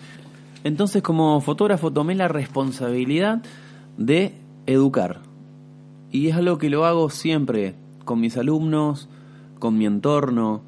[0.63, 3.43] Entonces, como fotógrafo, tomé la responsabilidad
[3.97, 4.33] de
[4.65, 5.30] educar.
[6.11, 9.07] Y es algo que lo hago siempre con mis alumnos,
[9.59, 10.61] con mi entorno.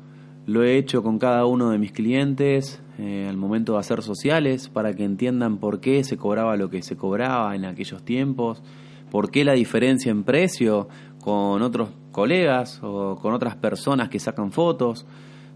[0.46, 4.70] Lo he hecho con cada uno de mis clientes eh, al momento de hacer sociales
[4.70, 8.62] para que entiendan por qué se cobraba lo que se cobraba en aquellos tiempos,
[9.12, 10.88] por qué la diferencia en precio
[11.20, 15.06] con otros colegas o con otras personas que sacan fotos,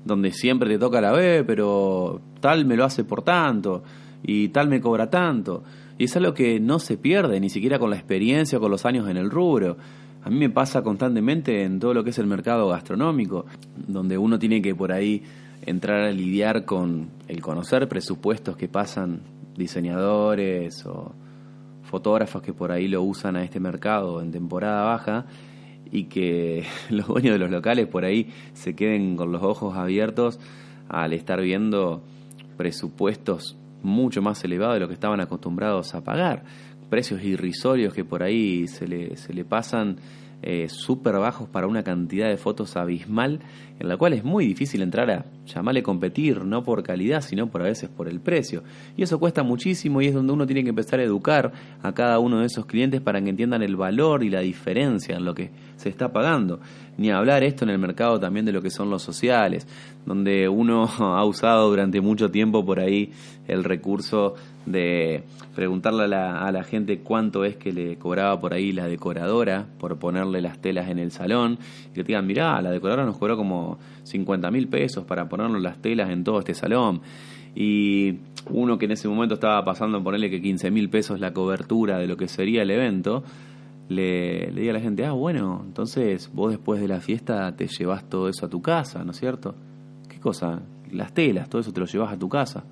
[0.04, 3.84] donde siempre te toca la B, pero tal me lo hace por tanto
[4.24, 5.64] y tal me cobra tanto.
[5.98, 8.86] Y es algo que no se pierde, ni siquiera con la experiencia o con los
[8.86, 9.78] años en el rubro.
[10.24, 13.46] A mí me pasa constantemente en todo lo que es el mercado gastronómico,
[13.88, 15.24] donde uno tiene que por ahí
[15.66, 19.22] entrar a lidiar con el conocer presupuestos que pasan
[19.56, 21.14] diseñadores o
[21.84, 25.26] fotógrafos que por ahí lo usan a este mercado en temporada baja
[25.92, 30.40] y que los dueños de los locales por ahí se queden con los ojos abiertos
[30.90, 32.02] al estar viendo
[32.56, 36.44] presupuestos mucho más elevados de lo que estaban acostumbrados a pagar,
[36.90, 39.98] precios irrisorios que por ahí se le, se le pasan
[40.44, 43.40] eh, súper bajos para una cantidad de fotos abismal
[43.80, 47.62] en la cual es muy difícil entrar a llamarle competir, no por calidad, sino por
[47.62, 48.64] a veces por el precio.
[48.96, 52.20] Y eso cuesta muchísimo y es donde uno tiene que empezar a educar a cada
[52.20, 55.52] uno de esos clientes para que entiendan el valor y la diferencia en lo que
[55.76, 56.60] se está pagando.
[56.98, 59.68] Ni hablar esto en el mercado también de lo que son los sociales,
[60.06, 63.12] donde uno ha usado durante mucho tiempo por ahí
[63.48, 65.24] el recurso de
[65.56, 69.66] preguntarle a la, a la, gente cuánto es que le cobraba por ahí la decoradora
[69.80, 71.58] por ponerle las telas en el salón
[71.92, 75.82] y que digan, mirá, la decoradora nos cobró como 50 mil pesos para ponernos las
[75.82, 77.02] telas en todo este salón
[77.56, 81.98] y uno que en ese momento estaba pasando, ponerle que 15 mil pesos la cobertura
[81.98, 83.24] de lo que sería el evento,
[83.90, 87.68] le, le diga a la gente, ah, bueno, entonces vos después de la fiesta te
[87.68, 89.56] llevas todo eso a tu casa, ¿no es cierto?
[90.08, 90.62] ¿Qué cosa?
[90.92, 92.64] Las telas, todo eso te lo llevas a tu casa.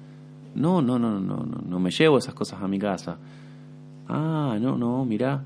[0.55, 3.17] No, no, no, no, no, no me llevo esas cosas a mi casa.
[4.07, 5.43] Ah, no, no, mirá.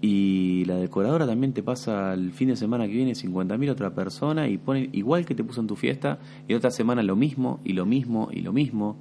[0.00, 4.48] Y la decoradora también te pasa el fin de semana que viene 50.000 otra persona
[4.48, 7.72] y pone igual que te puso en tu fiesta y otra semana lo mismo y
[7.72, 8.96] lo mismo y lo mismo.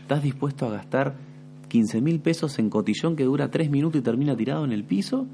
[0.00, 1.16] ¿Estás dispuesto a gastar
[1.68, 5.26] 15 mil pesos en cotillón que dura 3 minutos y termina tirado en el piso?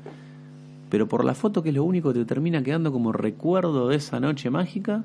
[0.89, 3.97] Pero por la foto que es lo único que te termina quedando como recuerdo de
[3.97, 5.05] esa noche mágica,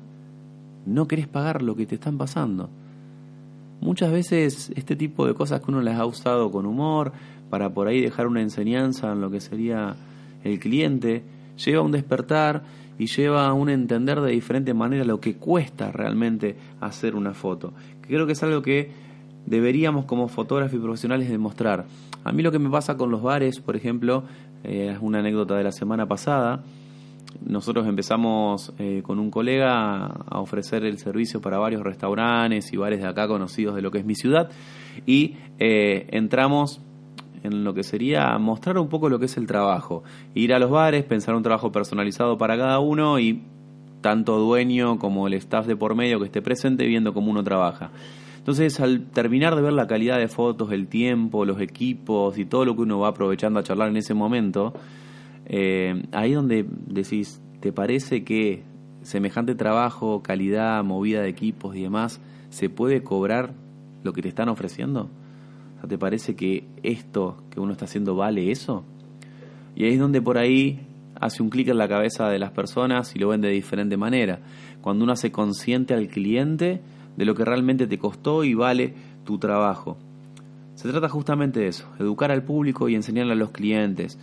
[0.86, 2.70] no querés pagar lo que te están pasando.
[3.80, 7.12] Muchas veces este tipo de cosas que uno las ha usado con humor
[7.48, 9.96] para por ahí dejar una enseñanza en lo que sería
[10.44, 11.22] el cliente,
[11.56, 12.62] lleva a un despertar
[12.98, 17.72] y lleva a un entender de diferente manera lo que cuesta realmente hacer una foto.
[18.02, 18.90] Creo que es algo que
[19.46, 21.86] deberíamos como fotógrafos y profesionales demostrar.
[22.22, 24.24] A mí lo que me pasa con los bares, por ejemplo,
[24.62, 26.62] eh, es una anécdota de la semana pasada,
[27.44, 33.00] nosotros empezamos eh, con un colega a ofrecer el servicio para varios restaurantes y bares
[33.00, 34.50] de acá conocidos de lo que es mi ciudad
[35.06, 36.80] y eh, entramos
[37.42, 40.02] en lo que sería mostrar un poco lo que es el trabajo,
[40.34, 43.42] ir a los bares, pensar un trabajo personalizado para cada uno y
[44.00, 47.90] tanto dueño como el staff de por medio que esté presente viendo cómo uno trabaja.
[48.38, 52.64] Entonces, al terminar de ver la calidad de fotos, el tiempo, los equipos y todo
[52.64, 54.72] lo que uno va aprovechando a charlar en ese momento,
[55.52, 58.62] eh, ahí donde decís, ¿te parece que
[59.02, 63.52] semejante trabajo, calidad, movida de equipos y demás, se puede cobrar
[64.04, 65.10] lo que te están ofreciendo?
[65.88, 68.84] ¿te parece que esto que uno está haciendo vale eso?
[69.74, 70.86] Y ahí es donde por ahí
[71.18, 74.40] hace un clic en la cabeza de las personas y lo ven de diferente manera.
[74.82, 76.80] Cuando uno hace consciente al cliente
[77.16, 79.96] de lo que realmente te costó y vale tu trabajo.
[80.74, 84.18] Se trata justamente de eso, educar al público y enseñarle a los clientes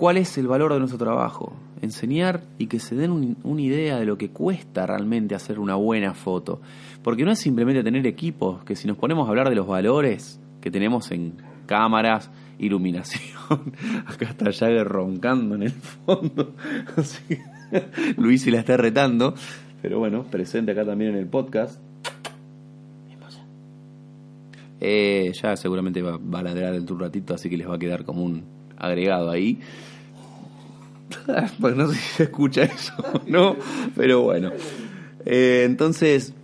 [0.00, 4.06] cuál es el valor de nuestro trabajo, enseñar y que se den una idea de
[4.06, 6.62] lo que cuesta realmente hacer una buena foto.
[7.02, 10.40] Porque no es simplemente tener equipos, que si nos ponemos a hablar de los valores
[10.62, 11.34] que tenemos en
[11.66, 13.74] cámaras, iluminación,
[14.06, 16.54] acá está Jagger roncando en el fondo,
[16.96, 17.38] así
[18.16, 19.34] Luis se la está retando,
[19.82, 21.78] pero bueno, presente acá también en el podcast.
[24.82, 28.06] Eh, ya seguramente va, a ladrar el un ratito, así que les va a quedar
[28.06, 28.44] como un
[28.78, 29.60] agregado ahí.
[31.60, 32.94] pues no sé si se escucha eso,
[33.26, 33.56] ¿no?
[33.96, 34.50] Pero bueno.
[35.24, 36.34] Eh, entonces,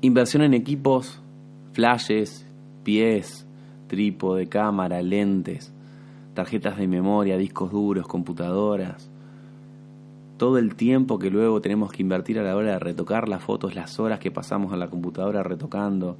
[0.00, 1.20] inversión en equipos,
[1.72, 2.46] flashes,
[2.82, 3.46] pies,
[3.86, 5.72] trípode, cámara, lentes,
[6.34, 9.10] tarjetas de memoria, discos duros, computadoras.
[10.36, 13.74] Todo el tiempo que luego tenemos que invertir a la hora de retocar las fotos,
[13.74, 16.16] las horas que pasamos a la computadora retocando,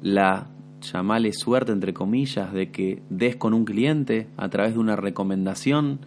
[0.00, 0.46] la
[0.82, 6.00] llamale suerte entre comillas de que des con un cliente a través de una recomendación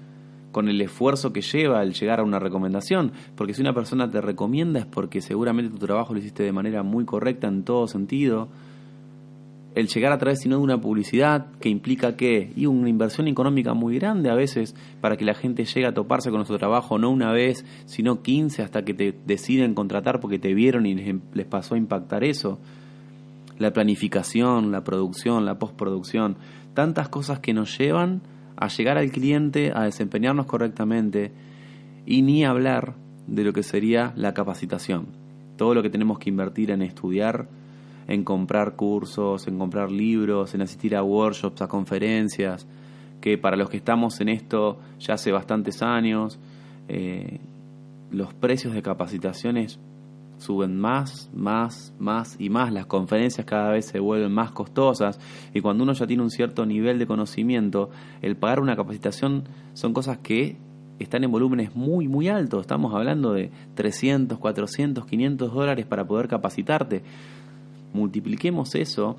[0.52, 4.22] con el esfuerzo que lleva el llegar a una recomendación, porque si una persona te
[4.22, 8.48] recomienda es porque seguramente tu trabajo lo hiciste de manera muy correcta en todo sentido.
[9.74, 13.74] El llegar a través sino de una publicidad que implica que y una inversión económica
[13.74, 17.10] muy grande a veces para que la gente llegue a toparse con nuestro trabajo no
[17.10, 20.96] una vez, sino 15 hasta que te deciden contratar porque te vieron y
[21.34, 22.60] les pasó a impactar eso
[23.58, 26.38] la planificación, la producción, la postproducción,
[26.74, 28.22] tantas cosas que nos llevan
[28.58, 31.32] a llegar al cliente, a desempeñarnos correctamente
[32.06, 32.96] y ni hablar
[33.28, 35.08] de lo que sería la capacitación.
[35.58, 37.48] Todo lo que tenemos que invertir en estudiar,
[38.08, 42.68] en comprar cursos, en comprar libros, en asistir a workshops, a conferencias,
[43.22, 46.40] que para los que estamos en esto ya hace bastantes años,
[46.88, 47.40] eh,
[48.12, 49.80] los precios de capacitaciones
[50.38, 52.72] suben más, más, más y más.
[52.72, 55.20] Las conferencias cada vez se vuelven más costosas
[55.54, 57.90] y cuando uno ya tiene un cierto nivel de conocimiento,
[58.22, 60.58] el pagar una capacitación son cosas que
[61.00, 62.62] están en volúmenes muy, muy altos.
[62.62, 67.04] Estamos hablando de 300, 400, 500 dólares para poder capacitarte.
[67.94, 69.18] Multipliquemos eso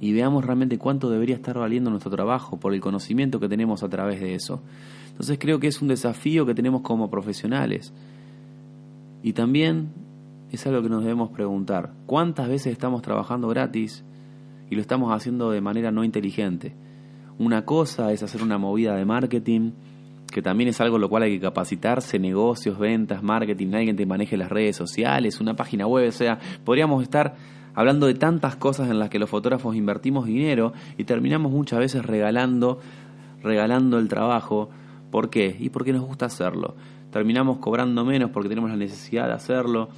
[0.00, 3.88] y veamos realmente cuánto debería estar valiendo nuestro trabajo por el conocimiento que tenemos a
[3.88, 4.60] través de eso.
[5.08, 7.92] Entonces creo que es un desafío que tenemos como profesionales.
[9.22, 9.92] Y también
[10.54, 11.92] es algo que nos debemos preguntar.
[12.06, 14.04] ¿Cuántas veces estamos trabajando gratis
[14.70, 16.74] y lo estamos haciendo de manera no inteligente?
[17.38, 19.72] Una cosa es hacer una movida de marketing,
[20.32, 24.36] que también es algo lo cual hay que capacitarse, negocios, ventas, marketing, alguien te maneje
[24.36, 27.34] las redes sociales, una página web, o sea, podríamos estar
[27.74, 32.04] hablando de tantas cosas en las que los fotógrafos invertimos dinero y terminamos muchas veces
[32.04, 32.80] regalando,
[33.42, 34.70] regalando el trabajo.
[35.10, 35.56] ¿Por qué?
[35.58, 36.76] Y porque nos gusta hacerlo.
[37.10, 39.88] Terminamos cobrando menos porque tenemos la necesidad de hacerlo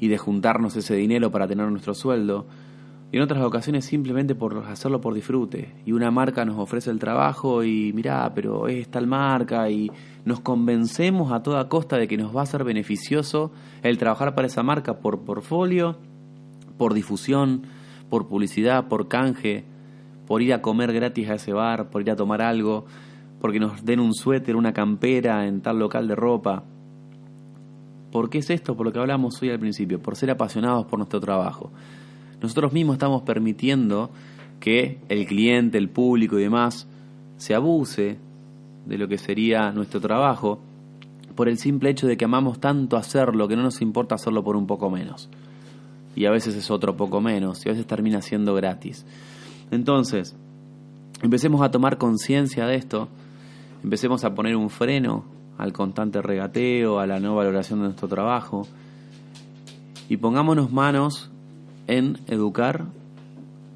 [0.00, 2.46] y de juntarnos ese dinero para tener nuestro sueldo.
[3.10, 5.74] Y en otras ocasiones simplemente por hacerlo por disfrute.
[5.86, 9.90] Y una marca nos ofrece el trabajo y mirá, pero es tal marca y
[10.26, 13.50] nos convencemos a toda costa de que nos va a ser beneficioso
[13.82, 15.96] el trabajar para esa marca por portfolio,
[16.76, 17.62] por difusión,
[18.10, 19.64] por publicidad, por canje,
[20.26, 22.84] por ir a comer gratis a ese bar, por ir a tomar algo,
[23.40, 26.64] porque nos den un suéter, una campera en tal local de ropa.
[28.12, 28.76] ¿Por qué es esto?
[28.76, 31.70] Por lo que hablamos hoy al principio, por ser apasionados por nuestro trabajo.
[32.40, 34.10] Nosotros mismos estamos permitiendo
[34.60, 36.86] que el cliente, el público y demás
[37.36, 38.18] se abuse
[38.86, 40.60] de lo que sería nuestro trabajo
[41.34, 44.56] por el simple hecho de que amamos tanto hacerlo que no nos importa hacerlo por
[44.56, 45.28] un poco menos.
[46.16, 49.06] Y a veces es otro poco menos y a veces termina siendo gratis.
[49.70, 50.34] Entonces,
[51.22, 53.08] empecemos a tomar conciencia de esto,
[53.84, 55.24] empecemos a poner un freno
[55.58, 58.66] al constante regateo, a la no valoración de nuestro trabajo.
[60.08, 61.30] Y pongámonos manos
[61.88, 62.86] en educar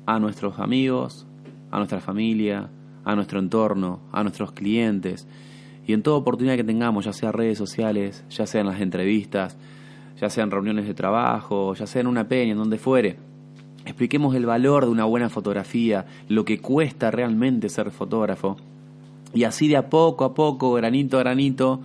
[0.06, 1.26] a nuestros amigos,
[1.70, 2.70] a nuestra familia,
[3.04, 5.26] a nuestro entorno, a nuestros clientes.
[5.86, 9.58] Y en toda oportunidad que tengamos, ya sea redes sociales, ya sean las entrevistas,
[10.20, 13.16] ya sean reuniones de trabajo, ya sea en una peña, en donde fuere,
[13.84, 18.56] expliquemos el valor de una buena fotografía, lo que cuesta realmente ser fotógrafo
[19.34, 21.80] y así de a poco a poco, granito a granito,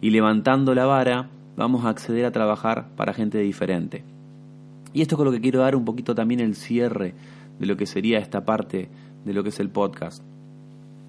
[0.00, 4.04] y levantando la vara, vamos a acceder a trabajar para gente diferente.
[4.92, 7.14] Y esto es con lo que quiero dar un poquito también el cierre
[7.58, 8.88] de lo que sería esta parte
[9.24, 10.22] de lo que es el podcast.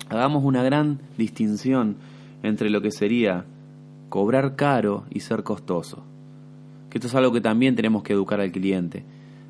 [0.10, 1.96] Hagamos una gran distinción
[2.44, 3.46] entre lo que sería
[4.10, 6.04] cobrar caro y ser costoso.
[6.90, 9.04] Que esto es algo que también tenemos que educar al cliente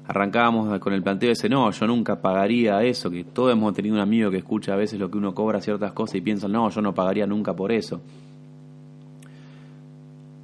[0.08, 4.01] arrancábamos con el planteo ese, no, yo nunca pagaría eso, que todos hemos tenido un
[4.01, 6.82] amigo que escucha a veces lo que uno cobra ciertas cosas y piensa, no, yo
[6.82, 8.01] no pagaría nunca por eso.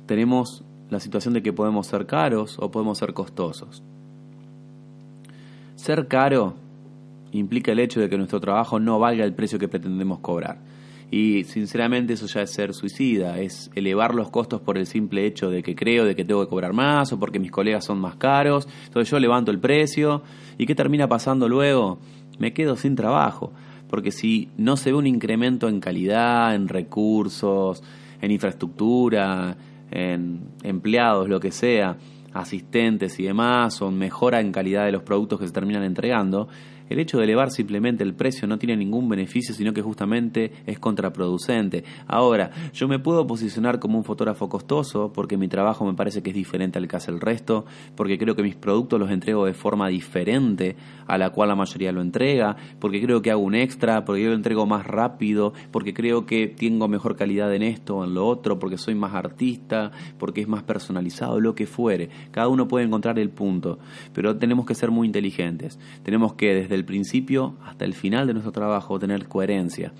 [0.05, 3.83] Tenemos la situación de que podemos ser caros o podemos ser costosos.
[5.75, 6.55] Ser caro
[7.31, 10.57] implica el hecho de que nuestro trabajo no valga el precio que pretendemos cobrar.
[11.11, 15.49] Y sinceramente eso ya es ser suicida, es elevar los costos por el simple hecho
[15.49, 18.15] de que creo de que tengo que cobrar más o porque mis colegas son más
[18.15, 18.67] caros.
[18.85, 20.21] Entonces yo levanto el precio
[20.57, 21.99] y ¿qué termina pasando luego?
[22.37, 23.51] Me quedo sin trabajo.
[23.89, 27.81] Porque si no se ve un incremento en calidad, en recursos,
[28.21, 29.57] en infraestructura,
[29.89, 31.97] en empleados, lo que sea,
[32.33, 36.47] asistentes y demás, o mejora en calidad de los productos que se terminan entregando,
[36.89, 40.79] el hecho de elevar simplemente el precio no tiene ningún beneficio, sino que justamente es
[40.79, 41.83] contraproducente.
[42.07, 46.31] Ahora, yo me puedo posicionar como un fotógrafo costoso porque mi trabajo me parece que
[46.31, 47.65] es diferente al que hace el resto,
[47.95, 50.75] porque creo que mis productos los entrego de forma diferente
[51.07, 54.29] a la cual la mayoría lo entrega, porque creo que hago un extra, porque yo
[54.29, 58.27] lo entrego más rápido, porque creo que tengo mejor calidad en esto o en lo
[58.27, 62.09] otro, porque soy más artista, porque es más personalizado, lo que fuere.
[62.31, 63.79] Cada uno puede encontrar el punto,
[64.13, 65.79] pero tenemos que ser muy inteligentes.
[66.03, 69.93] Tenemos que desde el principio hasta el final de nuestro trabajo tener coherencia.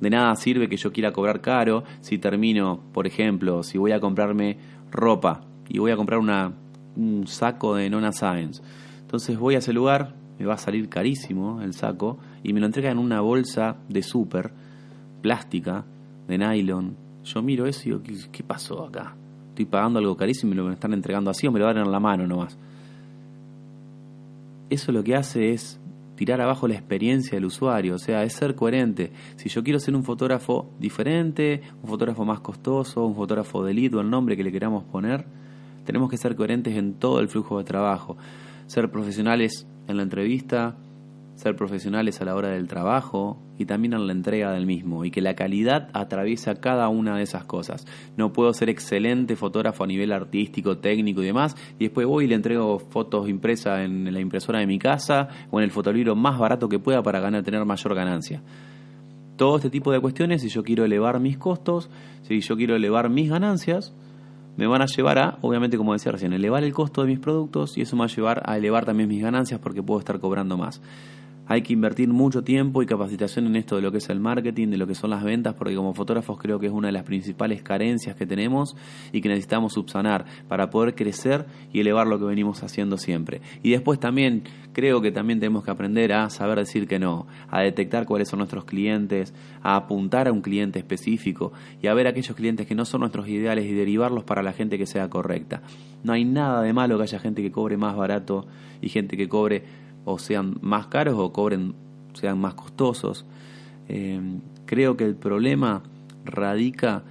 [0.00, 4.00] De nada sirve que yo quiera cobrar caro si termino, por ejemplo, si voy a
[4.00, 4.58] comprarme
[4.90, 8.62] ropa y voy a comprar un saco de Nona Science.
[9.00, 12.66] Entonces voy a ese lugar, me va a salir carísimo el saco y me lo
[12.66, 14.52] entregan en una bolsa de súper,
[15.20, 15.84] plástica,
[16.26, 16.96] de nylon.
[17.22, 19.14] Yo miro eso y digo, ¿qué, ¿qué, pasó acá?
[19.50, 21.92] Estoy pagando algo carísimo y me lo están entregando así o me lo dan en
[21.92, 22.58] la mano nomás.
[24.70, 25.78] Eso lo que hace es
[26.16, 29.12] tirar abajo la experiencia del usuario, o sea, es ser coherente.
[29.36, 33.94] Si yo quiero ser un fotógrafo diferente, un fotógrafo más costoso, un fotógrafo de lead
[33.94, 35.24] o el nombre que le queramos poner,
[35.84, 38.16] tenemos que ser coherentes en todo el flujo de trabajo.
[38.66, 40.76] Ser profesionales en la entrevista,
[41.34, 45.10] ser profesionales a la hora del trabajo y también en la entrega del mismo y
[45.10, 47.86] que la calidad atraviesa cada una de esas cosas.
[48.16, 52.28] No puedo ser excelente fotógrafo a nivel artístico, técnico y demás y después voy y
[52.28, 56.38] le entrego fotos impresas en la impresora de mi casa o en el fotolibro más
[56.38, 58.42] barato que pueda para ganar tener mayor ganancia.
[59.36, 61.90] Todo este tipo de cuestiones, si yo quiero elevar mis costos,
[62.22, 63.94] si yo quiero elevar mis ganancias,
[64.56, 67.78] me van a llevar a, obviamente como decía recién, elevar el costo de mis productos
[67.78, 70.58] y eso me va a llevar a elevar también mis ganancias porque puedo estar cobrando
[70.58, 70.82] más
[71.52, 74.68] hay que invertir mucho tiempo y capacitación en esto de lo que es el marketing,
[74.68, 77.04] de lo que son las ventas, porque como fotógrafos creo que es una de las
[77.04, 78.74] principales carencias que tenemos
[79.12, 83.42] y que necesitamos subsanar para poder crecer y elevar lo que venimos haciendo siempre.
[83.62, 87.60] Y después también creo que también tenemos que aprender a saber decir que no, a
[87.60, 92.34] detectar cuáles son nuestros clientes, a apuntar a un cliente específico y a ver aquellos
[92.34, 95.60] clientes que no son nuestros ideales y derivarlos para la gente que sea correcta.
[96.02, 98.46] No hay nada de malo que haya gente que cobre más barato
[98.80, 101.74] y gente que cobre o sean más caros o cobren,
[102.14, 103.24] sean más costosos.
[103.88, 104.20] Eh,
[104.66, 105.82] creo que el problema
[106.24, 107.02] radica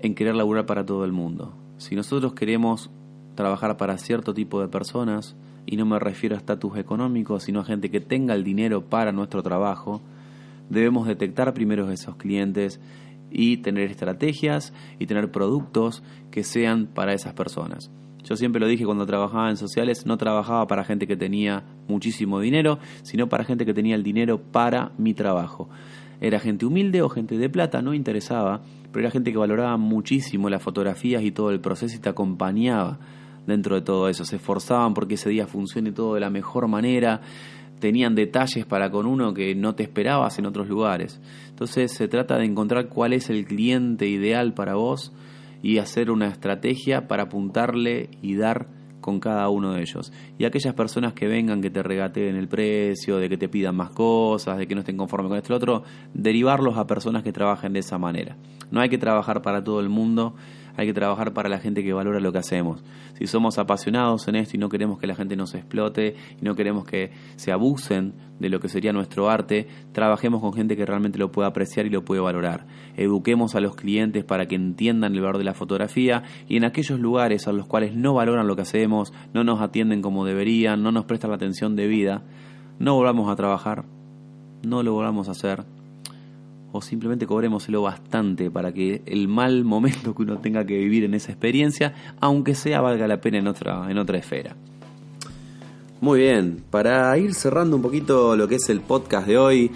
[0.00, 1.52] en querer laburar para todo el mundo.
[1.78, 2.90] Si nosotros queremos
[3.34, 5.36] trabajar para cierto tipo de personas,
[5.66, 9.12] y no me refiero a estatus económico, sino a gente que tenga el dinero para
[9.12, 10.00] nuestro trabajo,
[10.70, 12.80] debemos detectar primero esos clientes
[13.30, 17.90] y tener estrategias y tener productos que sean para esas personas.
[18.28, 22.40] Yo siempre lo dije cuando trabajaba en sociales, no trabajaba para gente que tenía muchísimo
[22.40, 25.68] dinero, sino para gente que tenía el dinero para mi trabajo.
[26.20, 30.50] Era gente humilde o gente de plata, no interesaba, pero era gente que valoraba muchísimo
[30.50, 32.98] las fotografías y todo el proceso y te acompañaba
[33.46, 34.24] dentro de todo eso.
[34.24, 37.20] Se esforzaban porque ese día funcione todo de la mejor manera,
[37.78, 41.20] tenían detalles para con uno que no te esperabas en otros lugares.
[41.50, 45.12] Entonces se trata de encontrar cuál es el cliente ideal para vos
[45.66, 48.68] y hacer una estrategia para apuntarle y dar
[49.00, 50.12] con cada uno de ellos.
[50.38, 53.90] Y aquellas personas que vengan, que te regateen el precio, de que te pidan más
[53.90, 55.82] cosas, de que no estén conformes con esto y otro,
[56.14, 58.36] derivarlos a personas que trabajen de esa manera.
[58.70, 60.36] No hay que trabajar para todo el mundo,
[60.76, 62.84] hay que trabajar para la gente que valora lo que hacemos.
[63.14, 66.54] Si somos apasionados en esto y no queremos que la gente nos explote y no
[66.54, 71.18] queremos que se abusen de lo que sería nuestro arte, trabajemos con gente que realmente
[71.18, 72.66] lo pueda apreciar y lo puede valorar.
[72.96, 77.00] Eduquemos a los clientes para que entiendan el valor de la fotografía y en aquellos
[77.00, 80.92] lugares a los cuales no valoran lo que hacemos, no nos atienden como deberían, no
[80.92, 82.22] nos prestan la atención debida,
[82.78, 83.84] no volvamos a trabajar,
[84.62, 85.75] no lo volvamos a hacer
[86.72, 91.14] o simplemente cobrémoselo bastante para que el mal momento que uno tenga que vivir en
[91.14, 94.56] esa experiencia, aunque sea valga la pena en otra, en otra esfera.
[96.00, 99.70] Muy bien, para ir cerrando un poquito lo que es el podcast de hoy,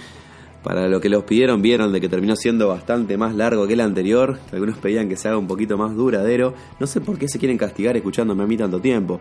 [0.62, 3.80] para lo que los pidieron, vieron de que terminó siendo bastante más largo que el
[3.80, 4.38] anterior.
[4.52, 6.52] Algunos pedían que se haga un poquito más duradero.
[6.78, 9.20] No sé por qué se quieren castigar escuchándome a mí tanto tiempo.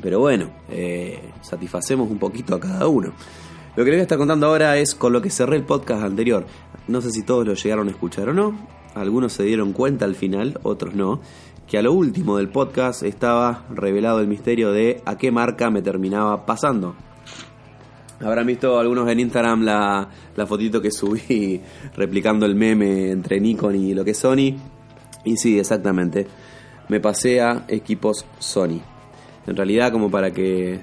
[0.00, 3.12] Pero bueno, eh, satisfacemos un poquito a cada uno.
[3.76, 6.04] Lo que les voy a estar contando ahora es con lo que cerré el podcast
[6.04, 6.46] anterior.
[6.86, 8.56] No sé si todos lo llegaron a escuchar o no.
[8.94, 11.20] Algunos se dieron cuenta al final, otros no.
[11.66, 15.82] Que a lo último del podcast estaba revelado el misterio de a qué marca me
[15.82, 16.94] terminaba pasando.
[18.20, 21.60] Habrán visto algunos en Instagram la, la fotito que subí
[21.96, 24.54] replicando el meme entre Nikon y lo que es Sony.
[25.24, 26.28] Y sí, exactamente.
[26.88, 28.80] Me pasé a equipos Sony.
[29.48, 30.78] En realidad, como para que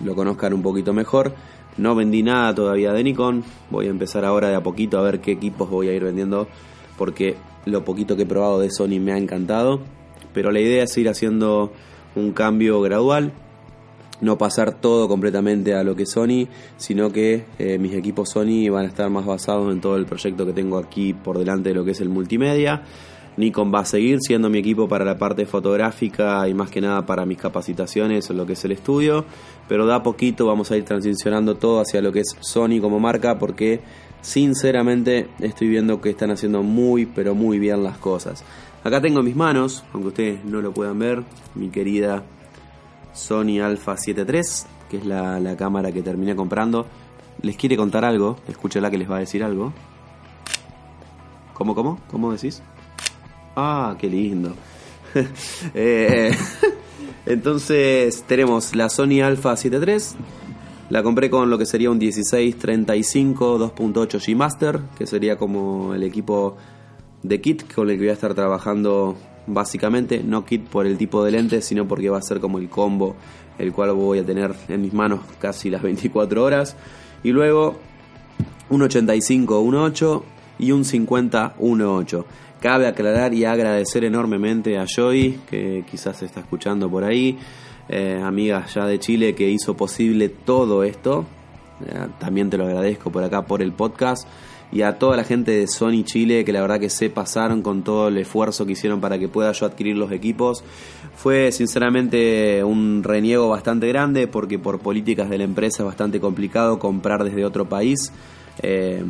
[0.00, 1.32] lo conozcan un poquito mejor,
[1.76, 3.44] no vendí nada todavía de Nikon.
[3.70, 6.48] Voy a empezar ahora de a poquito a ver qué equipos voy a ir vendiendo.
[6.96, 9.80] Porque lo poquito que he probado de Sony me ha encantado.
[10.32, 11.72] Pero la idea es ir haciendo
[12.14, 13.32] un cambio gradual.
[14.20, 16.46] No pasar todo completamente a lo que es Sony,
[16.76, 20.46] sino que eh, mis equipos Sony van a estar más basados en todo el proyecto
[20.46, 22.82] que tengo aquí por delante de lo que es el multimedia
[23.36, 27.04] Nikon va a seguir siendo mi equipo para la parte fotográfica y más que nada
[27.04, 29.24] para mis capacitaciones en lo que es el estudio,
[29.68, 33.38] pero da poquito vamos a ir transicionando todo hacia lo que es Sony como marca
[33.38, 33.80] porque
[34.20, 38.44] sinceramente estoy viendo que están haciendo muy pero muy bien las cosas.
[38.84, 41.22] Acá tengo en mis manos, aunque ustedes no lo puedan ver,
[41.54, 42.22] mi querida
[43.12, 44.40] Sony Alpha 7 III,
[44.90, 46.86] que es la, la cámara que terminé comprando.
[47.42, 49.72] Les quiere contar algo, escúchala que les va a decir algo.
[51.54, 51.98] ¿Cómo, cómo?
[52.10, 52.62] ¿Cómo decís?
[53.56, 54.54] Ah, qué lindo.
[55.74, 56.32] Eh,
[57.26, 59.96] entonces tenemos la Sony Alpha 7 III.
[60.90, 66.02] La compré con lo que sería un 1635 2.8 G Master, que sería como el
[66.02, 66.56] equipo
[67.22, 70.22] de kit con el que voy a estar trabajando básicamente.
[70.24, 73.14] No kit por el tipo de lente, sino porque va a ser como el combo
[73.58, 76.76] el cual voy a tener en mis manos casi las 24 horas.
[77.22, 77.76] Y luego
[78.70, 80.22] un 85-18
[80.58, 82.24] y un 50-18.
[82.64, 87.36] Cabe aclarar y agradecer enormemente a Joy, que quizás se está escuchando por ahí,
[87.90, 91.26] eh, amiga ya de Chile, que hizo posible todo esto.
[91.86, 94.26] Eh, también te lo agradezco por acá por el podcast.
[94.72, 97.84] Y a toda la gente de Sony Chile, que la verdad que se pasaron con
[97.84, 100.64] todo el esfuerzo que hicieron para que pueda yo adquirir los equipos.
[101.16, 106.78] Fue sinceramente un reniego bastante grande porque por políticas de la empresa es bastante complicado
[106.78, 108.10] comprar desde otro país.
[108.62, 109.04] Eh,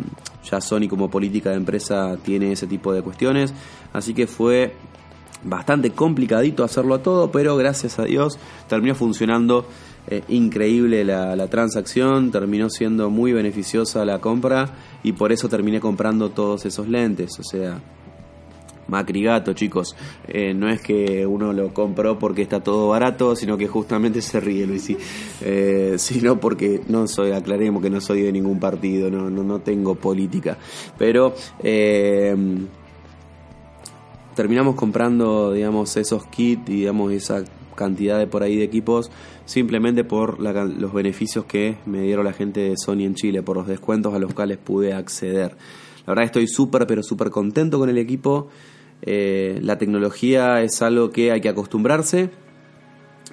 [0.51, 3.53] ya Sony como política de empresa tiene ese tipo de cuestiones.
[3.93, 4.75] Así que fue
[5.43, 8.39] bastante complicadito hacerlo a todo, pero gracias a Dios
[8.69, 9.67] terminó funcionando
[10.07, 14.71] eh, increíble la, la, transacción, terminó siendo muy beneficiosa la compra
[15.03, 17.39] y por eso terminé comprando todos esos lentes.
[17.39, 17.81] O sea,
[18.89, 19.97] Macri gato, chicos.
[20.29, 24.41] Eh, no es que uno lo compró porque está todo barato, sino que justamente se
[24.41, 24.93] ríe Luis.
[25.41, 29.61] Eh, sino porque no soy, aclaremos que no soy de ningún partido, no, no, no
[29.61, 30.59] tengo política.
[30.99, 32.37] Pero eh,
[34.35, 39.11] terminamos comprando, digamos, esos kits y, digamos, esa cantidad de por ahí de equipos
[39.45, 43.67] simplemente por los beneficios que me dieron la gente de Sony en Chile, por los
[43.67, 45.57] descuentos a los cuales pude acceder.
[46.07, 48.49] La verdad estoy súper, pero súper contento con el equipo.
[49.03, 52.31] Eh, la tecnología es algo que hay que acostumbrarse,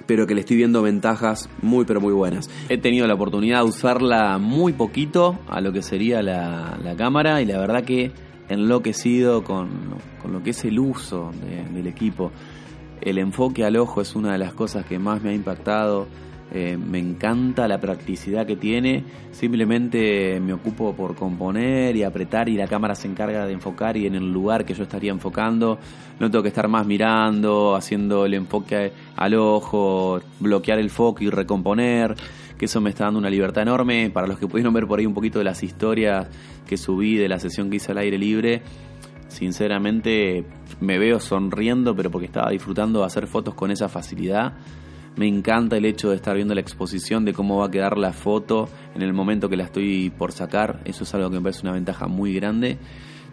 [0.06, 2.50] pero que le estoy viendo ventajas muy, pero muy buenas.
[2.68, 7.40] He tenido la oportunidad de usarla muy poquito a lo que sería la, la cámara
[7.40, 8.12] y la verdad que
[8.48, 9.70] enloquecido con,
[10.20, 12.30] con lo que es el uso de, del equipo.
[13.00, 16.06] El enfoque al ojo es una de las cosas que más me ha impactado.
[16.54, 19.04] Eh, me encanta la practicidad que tiene.
[19.30, 24.06] Simplemente me ocupo por componer y apretar y la cámara se encarga de enfocar y
[24.06, 25.78] en el lugar que yo estaría enfocando.
[26.20, 31.30] No tengo que estar más mirando, haciendo el enfoque al ojo, bloquear el foco y
[31.30, 32.14] recomponer.
[32.58, 34.10] Que eso me está dando una libertad enorme.
[34.10, 36.28] Para los que pudieron ver por ahí un poquito de las historias
[36.66, 38.62] que subí de la sesión que hice al aire libre
[39.28, 40.44] sinceramente
[40.80, 44.52] me veo sonriendo, pero porque estaba disfrutando de hacer fotos con esa facilidad.
[45.16, 48.12] Me encanta el hecho de estar viendo la exposición de cómo va a quedar la
[48.12, 50.80] foto en el momento que la estoy por sacar.
[50.86, 52.78] Eso es algo que me parece una ventaja muy grande.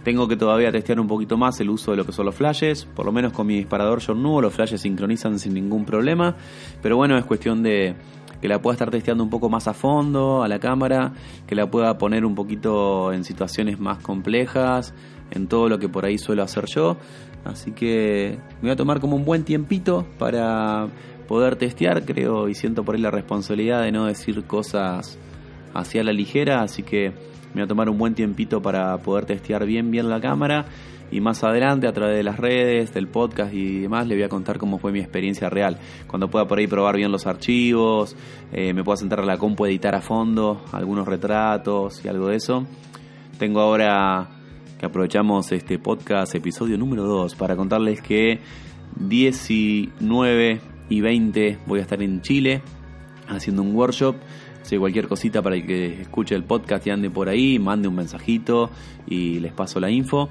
[0.04, 2.86] Tengo que todavía testear un poquito más el uso de lo que son los flashes.
[2.86, 6.36] Por lo menos con mi disparador Nuevo los flashes sincronizan sin ningún problema.
[6.82, 7.96] Pero bueno, es cuestión de
[8.42, 11.14] que la pueda estar testeando un poco más a fondo a la cámara,
[11.48, 14.94] que la pueda poner un poquito en situaciones más complejas,
[15.32, 16.98] en todo lo que por ahí suelo hacer yo.
[17.46, 20.88] Así que me voy a tomar como un buen tiempito para
[21.30, 25.20] poder testear, creo, y siento por ahí la responsabilidad de no decir cosas
[25.76, 27.12] hacia la ligera, así que
[27.54, 30.66] me voy a tomar un buen tiempito para poder testear bien bien la cámara
[31.12, 34.28] y más adelante a través de las redes, del podcast y demás le voy a
[34.28, 35.78] contar cómo fue mi experiencia real.
[36.08, 38.16] Cuando pueda por ahí probar bien los archivos,
[38.52, 42.38] eh, me pueda sentar a la compu editar a fondo algunos retratos y algo de
[42.38, 42.66] eso.
[43.38, 44.30] Tengo ahora
[44.80, 48.40] que aprovechamos este podcast, episodio número 2, para contarles que
[48.96, 52.62] 19 y 20 voy a estar en Chile
[53.28, 54.16] haciendo un workshop.
[54.64, 58.70] Si cualquier cosita para que escuche el podcast y ande por ahí, mande un mensajito
[59.08, 60.30] y les paso la info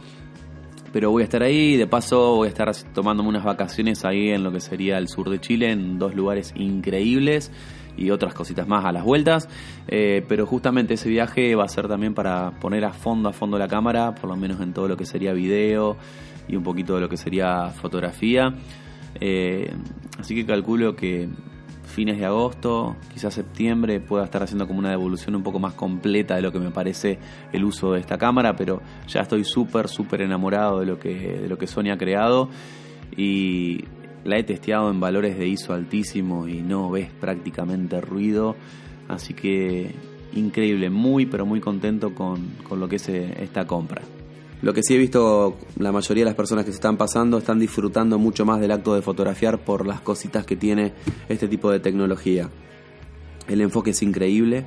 [0.92, 1.76] pero voy a estar ahí.
[1.76, 5.30] De paso, voy a estar tomándome unas vacaciones ahí en lo que sería el sur
[5.30, 7.52] de Chile, en dos lugares increíbles
[7.96, 9.48] y otras cositas más a las vueltas.
[9.88, 13.58] Eh, pero justamente ese viaje va a ser también para poner a fondo, a fondo
[13.58, 15.96] la cámara, por lo menos en todo lo que sería video
[16.48, 18.54] y un poquito de lo que sería fotografía.
[19.20, 19.72] Eh,
[20.18, 21.28] así que calculo que
[21.88, 26.36] fines de agosto, quizás septiembre, pueda estar haciendo como una devolución un poco más completa
[26.36, 27.18] de lo que me parece
[27.52, 31.48] el uso de esta cámara, pero ya estoy súper, súper enamorado de lo, que, de
[31.48, 32.50] lo que Sony ha creado
[33.16, 33.84] y
[34.24, 38.54] la he testeado en valores de ISO altísimo y no ves prácticamente ruido,
[39.08, 39.94] así que
[40.34, 44.02] increíble, muy pero muy contento con, lo que es eh, esta compra.
[44.60, 47.60] Lo que sí he visto, la mayoría de las personas que se están pasando están
[47.60, 50.94] disfrutando mucho más del acto de fotografiar por las cositas que tiene
[51.28, 52.48] este tipo de tecnología.
[53.46, 54.66] El enfoque es increíble,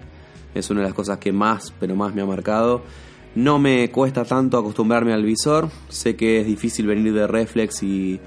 [0.56, 2.84] es una de las cosas que más, pero más me ha marcado.
[3.36, 8.22] No me cuesta tanto acostumbrarme al visor, sé que es difícil venir de reflex y,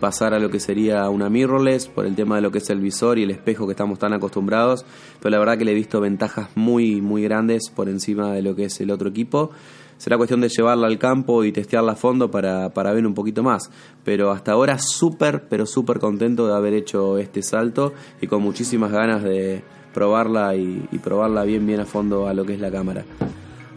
[0.00, 2.80] pasar a lo que sería una mirrorless por el tema de lo que es el
[2.80, 4.84] visor y el espejo que estamos tan acostumbrados,
[5.20, 8.56] pero la verdad que le he visto ventajas muy muy grandes por encima de lo
[8.56, 9.52] que es el otro equipo
[9.96, 13.42] será cuestión de llevarla al campo y testearla a fondo para, para ver un poquito
[13.42, 13.70] más.
[14.04, 18.92] Pero hasta ahora súper, pero súper contento de haber hecho este salto y con muchísimas
[18.92, 19.62] ganas de
[19.96, 23.02] probarla y, probarla bien, bien a fondo a lo que es la cámara.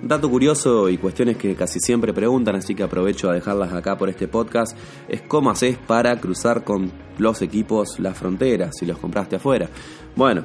[0.04, 4.10] Dato curioso y cuestiones que casi siempre preguntan, así que aprovecho a dejarlas acá por
[4.10, 9.38] este podcast, es cómo haces para cruzar con los equipos las fronteras si los compraste
[9.38, 9.70] afuera.
[10.18, 10.44] Bueno,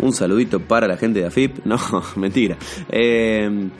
[0.00, 1.78] un saludito para la gente de AFIP, no,
[2.16, 2.56] mentira.
[2.90, 3.70] Eh,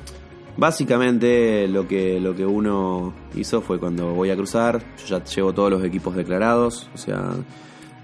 [0.57, 5.53] básicamente lo que, lo que uno hizo fue cuando voy a cruzar, yo ya llevo
[5.53, 7.33] todos los equipos declarados, o sea,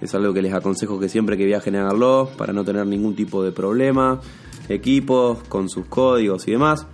[0.00, 3.42] es algo que les aconsejo que siempre que viajen háganlo para no tener ningún tipo
[3.42, 4.20] de problema.
[4.68, 6.86] Equipos con sus códigos y demás.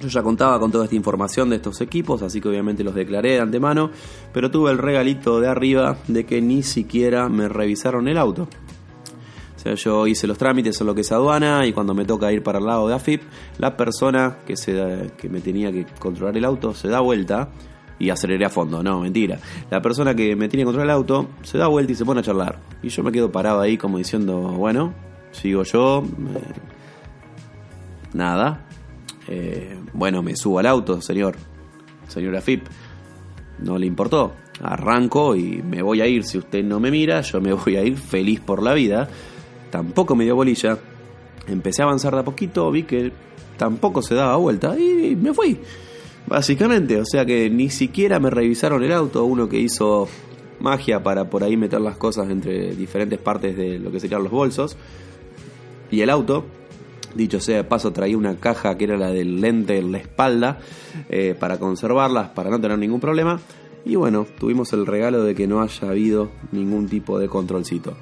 [0.00, 3.32] Yo ya contaba con toda esta información de estos equipos, así que obviamente los declaré
[3.32, 3.90] de antemano,
[4.32, 8.48] pero tuve el regalito de arriba de que ni siquiera me revisaron el auto.
[9.60, 12.32] O sea, yo hice los trámites en lo que es aduana y cuando me toca
[12.32, 13.20] ir para el lado de AFIP,
[13.58, 17.50] la persona que, se, que me tenía que controlar el auto se da vuelta
[17.98, 19.38] y aceleré a fondo, no, mentira.
[19.70, 22.20] La persona que me tiene que controlar el auto se da vuelta y se pone
[22.20, 22.58] a charlar.
[22.82, 24.94] Y yo me quedo parado ahí como diciendo, bueno,
[25.30, 26.04] sigo yo,
[28.14, 28.66] nada,
[29.28, 31.36] eh, bueno, me subo al auto, señor,
[32.08, 32.64] señor Afip.
[33.58, 34.32] No le importó.
[34.62, 36.24] Arranco y me voy a ir.
[36.24, 39.06] Si usted no me mira, yo me voy a ir feliz por la vida.
[39.70, 40.78] Tampoco me dio bolilla.
[41.46, 43.12] Empecé a avanzar de a poquito, vi que
[43.56, 45.58] tampoco se daba vuelta y me fui.
[46.26, 49.24] Básicamente, o sea que ni siquiera me revisaron el auto.
[49.24, 50.08] Uno que hizo
[50.60, 54.32] magia para por ahí meter las cosas entre diferentes partes de lo que serían los
[54.32, 54.76] bolsos.
[55.90, 56.44] Y el auto,
[57.14, 60.60] Dicho sea de paso, traía una caja que era la del lente en la espalda
[61.08, 63.40] eh, para conservarlas, para no tener ningún problema.
[63.84, 67.94] Y bueno, tuvimos el regalo de que no haya habido ningún tipo de controlcito.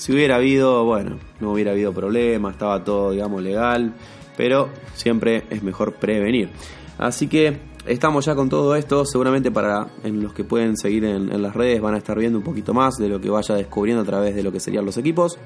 [0.00, 3.92] Si hubiera habido, bueno, no hubiera habido problema, estaba todo, digamos, legal,
[4.34, 6.48] pero siempre es mejor prevenir.
[6.96, 11.42] Así que estamos ya con todo esto, seguramente para los que pueden seguir en, en
[11.42, 14.06] las redes van a estar viendo un poquito más de lo que vaya descubriendo a
[14.06, 15.38] través de lo que serían los equipos.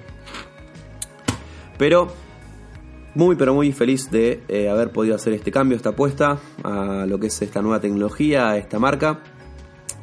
[1.76, 2.12] Pero
[3.16, 7.18] muy pero muy feliz de eh, haber podido hacer este cambio, esta apuesta a lo
[7.18, 9.20] que es esta nueva tecnología, a esta marca.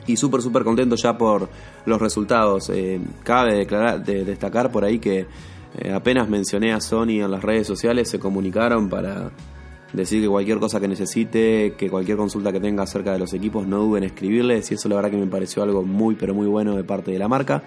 [0.07, 1.49] Y súper, súper contento ya por
[1.85, 2.69] los resultados.
[2.69, 3.65] Eh, cabe
[4.25, 5.27] destacar por ahí que
[5.77, 9.31] eh, apenas mencioné a Sony en las redes sociales, se comunicaron para
[9.93, 13.67] decir que cualquier cosa que necesite, que cualquier consulta que tenga acerca de los equipos,
[13.67, 14.71] no duden en escribirles.
[14.71, 17.19] Y eso la verdad que me pareció algo muy, pero muy bueno de parte de
[17.19, 17.63] la marca.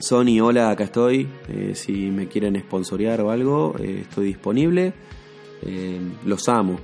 [0.00, 1.28] Sony, hola, acá estoy.
[1.48, 4.94] Eh, si me quieren sponsorear o algo, eh, estoy disponible.
[5.60, 6.80] Eh, los amo.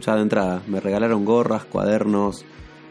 [0.00, 2.42] Ya de entrada, me regalaron gorras, cuadernos,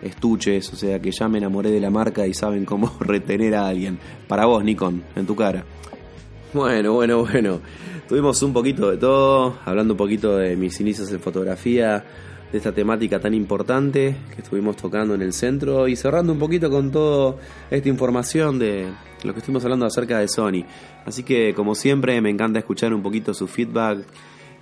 [0.02, 3.68] estuches, o sea que ya me enamoré de la marca y saben cómo retener a
[3.68, 4.00] alguien.
[4.28, 5.64] Para vos, Nikon, en tu cara.
[6.54, 7.60] Bueno, bueno, bueno.
[8.08, 12.04] Tuvimos un poquito de todo, hablando un poquito de mis inicios en fotografía,
[12.52, 16.70] de esta temática tan importante que estuvimos tocando en el centro y cerrando un poquito
[16.70, 17.38] con toda
[17.72, 18.86] esta información de
[19.24, 20.64] lo que estuvimos hablando acerca de Sony.
[21.06, 24.06] Así que como siempre me encanta escuchar un poquito su feedback,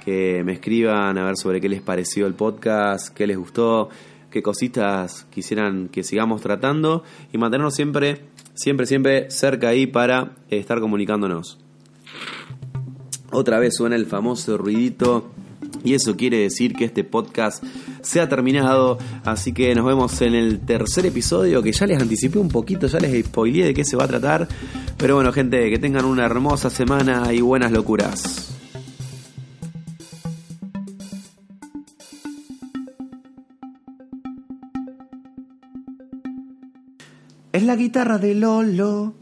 [0.06, 3.90] que me escriban a ver sobre qué les pareció el podcast, qué les gustó,
[4.32, 8.22] qué cositas quisieran que sigamos tratando y mantenernos siempre,
[8.56, 11.60] siempre, siempre cerca ahí para estar comunicándonos.
[13.32, 15.32] Otra vez suena el famoso ruidito
[15.84, 17.64] y eso quiere decir que este podcast
[18.02, 18.98] se ha terminado.
[19.24, 23.00] Así que nos vemos en el tercer episodio que ya les anticipé un poquito, ya
[23.00, 24.48] les spoileé de qué se va a tratar.
[24.98, 28.61] Pero bueno, gente, que tengan una hermosa semana y buenas locuras.
[37.72, 39.14] La guitarra de Lolo.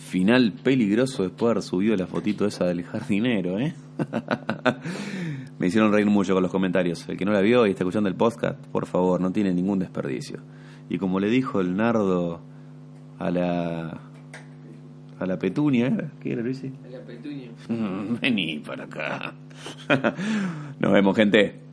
[0.00, 3.72] final peligroso después de haber subido la fotito esa del jardinero, ¿eh?
[5.60, 7.08] Me hicieron reír mucho con los comentarios.
[7.08, 9.78] El que no la vio y está escuchando el podcast, por favor, no tiene ningún
[9.78, 10.40] desperdicio.
[10.88, 12.40] Y como le dijo el nardo
[13.20, 14.00] a la.
[15.20, 16.10] a la petunia.
[16.18, 16.64] ¿Qué era, Luis?
[16.64, 17.52] A la petunia.
[18.20, 19.34] Vení para acá.
[20.80, 21.69] Nos vemos, gente.